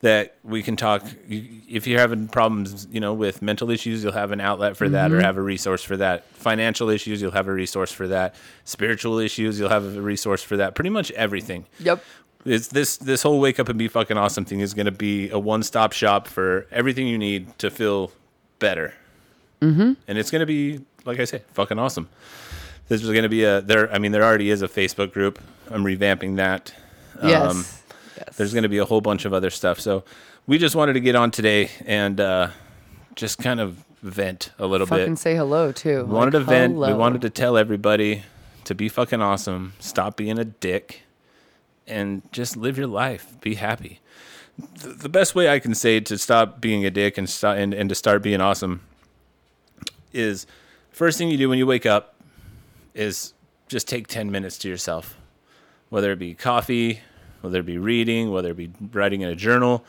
[0.00, 1.02] that we can talk.
[1.28, 5.10] If you're having problems, you know, with mental issues, you'll have an outlet for that
[5.12, 5.24] or Mm-hmm.
[5.24, 6.26] have a resource for that.
[6.34, 8.34] Financial issues, you'll have a resource for that.
[8.64, 10.74] Spiritual issues, you'll have a resource for that.
[10.74, 11.64] Pretty much everything.
[11.80, 12.04] Yep.
[12.44, 15.30] It's this this whole wake up and be fucking awesome thing is going to be
[15.30, 18.12] a one stop shop for everything you need to feel
[18.58, 18.94] better.
[19.60, 19.92] Mm-hmm.
[20.06, 22.08] And it's going to be like I say, fucking awesome.
[22.88, 23.92] There's going to be a there.
[23.92, 25.40] I mean, there already is a Facebook group.
[25.70, 26.74] I'm revamping that.
[27.22, 27.50] Yes.
[27.50, 27.64] Um,
[28.18, 28.36] yes.
[28.36, 29.80] There's going to be a whole bunch of other stuff.
[29.80, 30.04] So
[30.46, 32.48] we just wanted to get on today and uh,
[33.14, 34.98] just kind of vent a little bit.
[34.98, 36.04] fucking say hello too.
[36.04, 36.74] We wanted Like, to vent.
[36.76, 38.22] We wanted to tell everybody
[38.64, 39.72] to be fucking awesome.
[39.78, 41.03] Stop being a dick,
[41.86, 43.40] and just live your life.
[43.40, 44.00] Be happy.
[44.58, 47.74] The, the best way I can say to stop being a dick and start and,
[47.74, 48.80] and to start being awesome
[50.12, 50.46] is
[50.90, 52.14] first thing you do when you wake up
[52.94, 53.34] is
[53.68, 55.16] just take ten minutes to yourself.
[55.88, 57.00] Whether it be coffee,
[57.40, 59.84] whether it be reading, whether it be writing in a journal,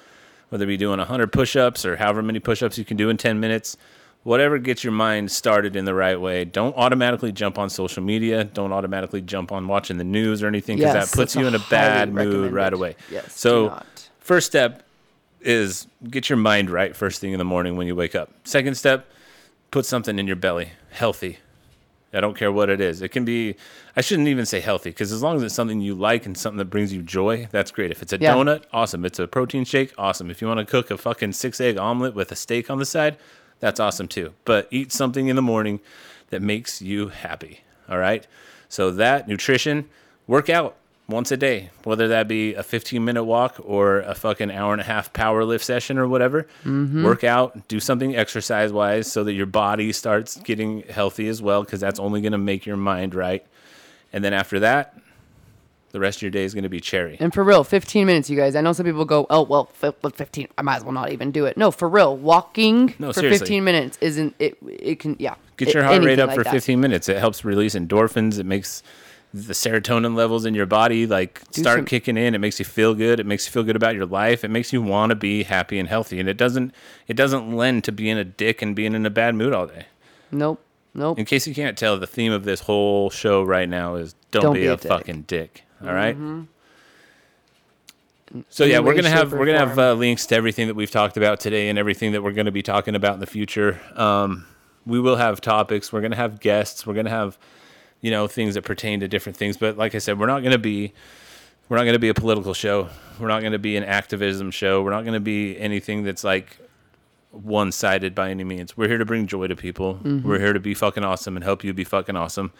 [0.49, 3.39] whether it be doing 100 push-ups or however many push-ups you can do in 10
[3.39, 3.77] minutes
[4.25, 8.43] whatever gets your mind started in the right way don't automatically jump on social media
[8.43, 11.53] don't automatically jump on watching the news or anything because Yes, that puts you in
[11.55, 13.79] a bad mood right away Yes, so
[14.19, 14.83] first step
[15.41, 18.75] is get your mind right first thing in the morning when you wake up second
[18.75, 19.07] step
[19.71, 21.37] put something in your belly healthy
[22.13, 23.01] I don't care what it is.
[23.01, 23.57] It can be,
[23.97, 26.59] I shouldn't even say healthy because as long as it's something you like and something
[26.59, 27.91] that brings you joy, that's great.
[27.91, 28.31] If it's a Yeah.
[28.35, 29.03] donut, awesome.
[29.03, 30.31] It's a protein shake, awesome.
[30.31, 32.85] If you want to cook a fucking six egg omelet with a steak on the
[32.85, 33.17] side,
[33.59, 34.33] that's awesome too.
[34.43, 35.79] But eat something in the morning
[36.29, 37.61] that makes you happy.
[37.89, 38.25] All right.
[38.69, 39.87] So that nutrition,
[40.27, 40.75] work out
[41.07, 44.81] once a day, whether that be a 15 minute walk or a fucking hour and
[44.81, 46.47] a half power lift session or whatever.
[46.63, 47.03] Mm-hmm.
[47.03, 51.63] Work out, do something exercise wise so that your body starts getting healthy as well,
[51.63, 53.45] because that's only going to make your mind right.
[54.11, 54.97] And then after that,
[55.95, 57.15] the rest of your day is going to be cherry.
[57.21, 58.53] And for real, 15 minutes, you guys.
[58.53, 61.31] I know some people go, oh, well, fi- 15, I might as well not even
[61.31, 61.55] do it.
[61.55, 63.39] No, for real, walking No, for seriously.
[63.39, 65.35] 15 minutes isn't, it It can, yeah.
[65.55, 66.51] Get it- your heart rate up like for that.
[66.51, 67.07] 15 minutes.
[67.07, 68.39] It helps release endorphins.
[68.39, 68.83] It makes
[69.33, 72.35] the serotonin levels in your body like start some- kicking in.
[72.35, 73.21] It makes you feel good.
[73.21, 74.43] It makes you feel good about your life.
[74.43, 76.19] It makes you want to be happy and healthy.
[76.19, 76.73] And it doesn't
[77.07, 79.85] it doesn't lend to being a dick and being in a bad mood all day.
[80.29, 80.61] Nope.
[80.93, 81.19] Nope.
[81.19, 84.43] In case you can't tell, the theme of this whole show right now is don't,
[84.43, 84.87] Don't be, be a, a dick.
[84.89, 85.63] Fucking dick.
[85.85, 86.17] All right?
[88.49, 91.15] So yeah, we're gonna have we're gonna have uh, links to everything that we've talked
[91.15, 93.79] about today and everything that we're gonna be talking about in the future.
[93.95, 94.45] Um,
[94.85, 95.93] we will have topics.
[95.93, 96.85] We're gonna have guests.
[96.85, 97.37] We're gonna have
[98.01, 99.57] you know things that pertain to different things.
[99.57, 100.93] But like I said, we're not gonna be
[101.69, 102.89] we're not gonna be a political show.
[103.19, 104.81] We're not gonna be an activism show.
[104.81, 106.57] We're not gonna be anything that's like
[107.31, 108.75] one sided by any means.
[108.75, 109.95] We're here to bring joy to people.
[109.95, 110.27] Mm-hmm.
[110.27, 112.51] We're here to be fucking awesome and help you be fucking awesome.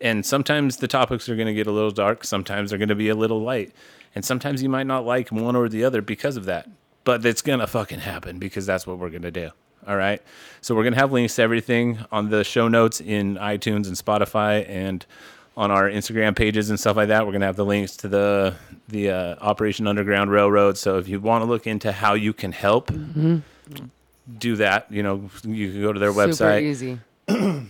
[0.00, 2.24] And sometimes the topics are going to get a little dark.
[2.24, 3.72] Sometimes they're going to be a little light.
[4.14, 6.68] And sometimes you might not like one or the other because of that.
[7.04, 9.50] But it's going to fucking happen because that's what we're going to do.
[9.86, 10.20] All right.
[10.60, 13.96] So we're going to have links to everything on the show notes in iTunes and
[13.96, 15.04] Spotify and
[15.56, 17.24] on our Instagram pages and stuff like that.
[17.24, 18.54] We're going to have the links to the
[18.88, 20.78] the uh, Operation Underground Railroad.
[20.78, 22.90] So if you want to look into how you can help,
[24.38, 24.86] do that.
[24.90, 26.62] You know, you can go to their Super website.
[26.62, 26.98] easy.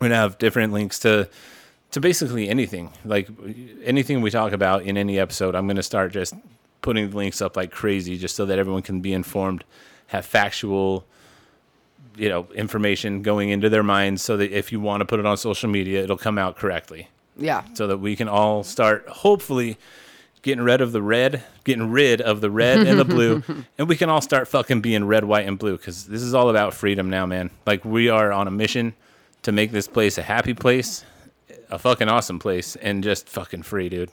[0.00, 1.28] We're gonna have different links to
[1.92, 2.90] to basically anything.
[3.04, 3.28] Like
[3.82, 6.34] anything we talk about in any episode, I'm gonna start just
[6.82, 9.64] putting links up like crazy, just so that everyone can be informed,
[10.08, 11.04] have factual,
[12.16, 15.26] you know, information going into their minds, so that if you want to put it
[15.26, 17.64] on social media, it'll come out correctly, Yeah.
[17.74, 19.76] so that we can all start hopefully
[20.42, 23.42] getting rid of the red, getting rid of the red and the blue,
[23.78, 26.48] and we can all start fucking being red, white, and blue because this is all
[26.48, 27.50] about freedom now, man.
[27.66, 28.94] Like we are on a mission
[29.42, 31.04] to make this place a happy place,
[31.70, 34.10] a fucking awesome place, and just fucking free, dude.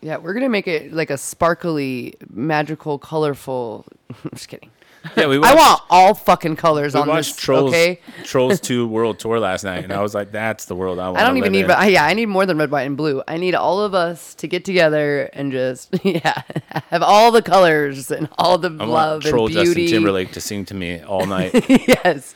[0.00, 3.86] Yeah, we're gonna make it like a sparkly, magical, colorful.
[4.24, 4.70] I'm just kidding.
[5.16, 7.44] Yeah, we I want all fucking colors we on watched this.
[7.44, 8.00] Trolls Okay.
[8.24, 11.18] Trolls Two World Tour last night, and I was like, that's the world I want.
[11.18, 11.66] I don't even need, in.
[11.68, 13.22] but yeah, I need more than red, white, and blue.
[13.28, 16.42] I need all of us to get together and just yeah,
[16.90, 19.86] have all the colors and all the I love want Troll and Justin.
[19.86, 21.52] Timberlake to sing to me all night.
[21.68, 22.34] yes,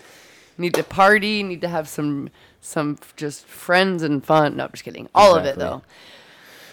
[0.59, 1.43] need to party.
[1.43, 2.31] Need to have some
[2.61, 4.57] some just friends and fun.
[4.57, 5.09] No, I'm just kidding.
[5.15, 5.65] All of it Exactly.
[5.65, 5.83] though.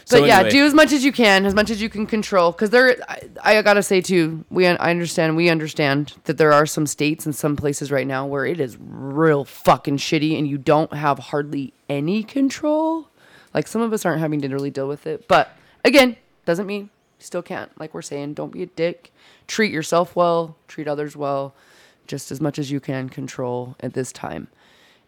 [0.05, 0.49] So But yeah, anyway.
[0.51, 2.51] do as much as you can, as much as you can control.
[2.51, 6.65] Because there, I, I gotta say too, we I understand, we understand that there are
[6.65, 10.57] some states and some places right now where it is real fucking shitty, and you
[10.57, 13.07] don't have hardly any control.
[13.53, 15.55] Like some of us aren't having to really deal with it, but
[15.85, 17.71] again, doesn't mean you still can't.
[17.79, 19.13] Like we're saying, don't be a dick.
[19.47, 20.57] Treat yourself well.
[20.67, 21.55] Treat others well,
[22.07, 24.47] just as much as you can control at this time.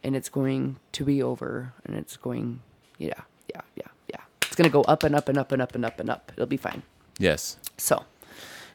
[0.04, 2.62] And it's going to be over, and it's going,
[3.00, 3.14] yeah,
[3.54, 4.22] yeah, yeah, yeah.
[4.44, 6.32] It's gonna go up and up and up and up and up and up.
[6.36, 6.84] It'll be fine.
[7.18, 7.58] yes.
[7.78, 8.06] So.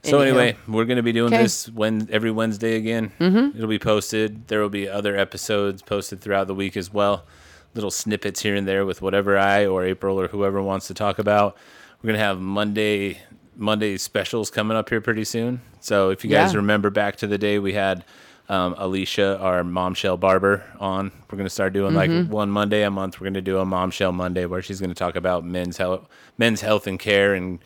[0.02, 0.38] So anyhow.
[0.38, 1.42] anyway, we're gonna be doing 'Kay.
[1.42, 3.12] this when every Wednesday again.
[3.20, 3.56] Mm-hmm.
[3.56, 4.48] It'll be posted.
[4.48, 7.26] There will be other episodes posted throughout the week as well.
[7.74, 11.18] Little snippets here and there with whatever I or April or whoever wants to talk
[11.18, 11.56] about.
[12.02, 13.20] We're gonna have Monday
[13.60, 15.60] Monday specials coming up here pretty soon.
[15.80, 16.56] So if you guys Yeah.
[16.58, 18.04] remember back to the day we had
[18.48, 21.12] um, Alicia, our mom shell barber, on.
[21.30, 22.22] We're gonna start doing Mm-hmm.
[22.24, 23.20] like one Monday a month.
[23.20, 26.60] We're gonna do a mom shell Monday where she's gonna talk about men's health, men's
[26.60, 27.60] health and care and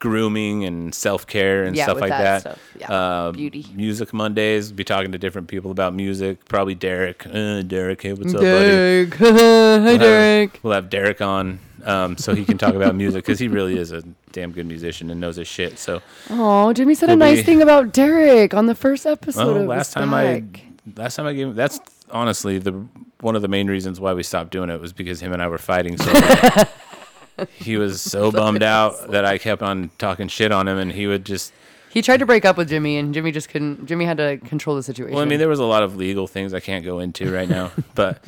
[0.00, 2.40] grooming and self care and Yeah, stuff like that that.
[2.42, 2.58] stuff.
[2.78, 3.64] Yeah, Uh, beauty.
[3.74, 4.70] Music Mondays.
[4.70, 6.44] Be talking to different people about music.
[6.46, 7.26] Probably Derek.
[7.26, 8.46] Uh, Derek, hey, what's up, buddy?
[9.06, 9.14] Derek.
[9.14, 10.60] Hi, We'll have- Derek.
[10.62, 13.92] We'll have Derek on um, so he can talk about music because he really is
[13.92, 14.02] a
[14.32, 15.78] damn good musician and knows his shit.
[15.78, 19.46] So, Oh, Jimmie said a We'll nice be- thing about Derek on the first episode.
[19.46, 20.60] well, of last time back.
[20.96, 22.72] I, last time I gave that's honestly the
[23.20, 25.48] one of the main reasons why we stopped doing it was because him and I
[25.48, 26.12] were fighting so.
[26.12, 26.68] bad.
[27.54, 31.06] he was so bummed out that I kept on talking shit on him, and he
[31.06, 31.52] would just.
[31.90, 33.86] he tried to break up with Jimmie, and Jimmie just couldn't.
[33.86, 35.14] Jimmie had to control the situation.
[35.14, 37.48] Well, I mean, there was a lot of legal things I can't go into right
[37.48, 38.22] now, but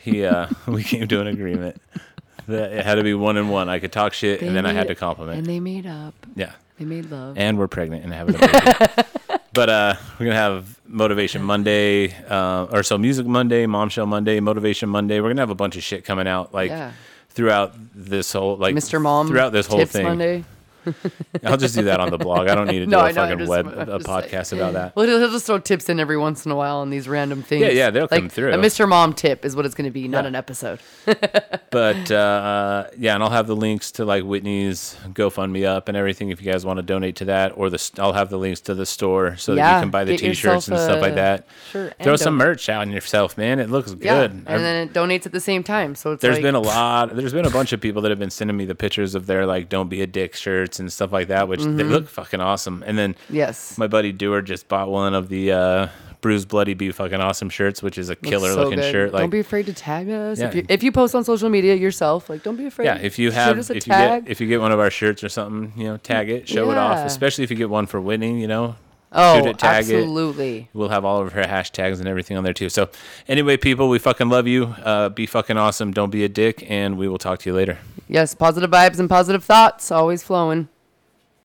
[0.00, 1.80] he, uh, we came to an agreement
[2.15, 2.15] that
[2.48, 3.68] it had to be one and one.
[3.68, 5.38] I could talk shit, They and then I had to compliment.
[5.38, 6.14] and they made up.
[6.34, 7.36] yeah, They made love.
[7.38, 9.38] and we're pregnant and having a baby.
[9.52, 14.38] but uh, we're gonna have motivation Monday, uh, or so music Monday, mom show Monday,
[14.40, 15.20] motivation Monday.
[15.20, 16.92] We're gonna have a bunch of shit coming out like Yeah.
[17.30, 19.00] throughout this whole like Mr.
[19.00, 20.04] Mom throughout this whole thing.
[20.04, 20.44] Monday.
[21.44, 22.48] I'll just do that on the blog.
[22.48, 24.22] I don't need to do No, a I know, fucking just- web a just saying.
[24.22, 24.96] podcast about that.
[24.96, 27.62] Well, he'll, just throw tips in every once in a while on these random things.
[27.62, 28.52] Yeah, yeah, they'll like, come through.
[28.52, 28.88] A Mr.
[28.88, 30.28] Mom tip is what it's going to be, not Yeah.
[30.28, 30.80] an episode.
[31.70, 36.30] but uh, yeah, and I'll have the links to like Whitney's GoFundMe up and everything
[36.30, 38.60] if you guys want to donate to that, or the st- I'll have the links
[38.62, 41.46] to the store so that you can buy the T-shirts and stuff like that.
[41.74, 43.58] and Throw some merch out on yourself, man.
[43.58, 44.04] It looks good.
[44.04, 45.94] Yeah, and I've- then it donates at the same time.
[45.94, 47.14] So it's there's like, been a lot.
[47.16, 49.46] There's been a bunch of people that have been sending me the pictures of their
[49.46, 51.90] like "Don't be a dick" shirts and stuff like that, which they Mm-hmm.
[51.90, 52.82] look fucking awesome.
[52.86, 55.88] And then yes, my buddy Dewar just bought one of the uh,
[56.20, 58.90] "Bruised Bloody Be fucking awesome" shirts, which is a killer so looking good.
[58.92, 59.12] shirt.
[59.12, 60.38] Like don't be afraid to tag us.
[60.40, 62.86] If you if you post on social media yourself, like don't be afraid.
[62.86, 64.24] Yeah, if you have, if you tag.
[64.24, 66.70] get, if you get one of our shirts or something, you know, tag it, show
[66.70, 67.06] it off.
[67.06, 68.76] Especially if you get one for Whitney, you know,
[69.12, 69.94] oh, shoot it, tag it.
[69.96, 70.68] absolutely.
[70.74, 72.68] We'll have all of her hashtags and everything on there too.
[72.68, 72.88] So,
[73.28, 74.74] anyway, people, we fucking love you.
[74.82, 75.92] Uh, be fucking awesome.
[75.92, 77.78] Don't be a dick, and we will talk to you later.
[78.08, 80.68] Yes, positive vibes and positive thoughts always flowing.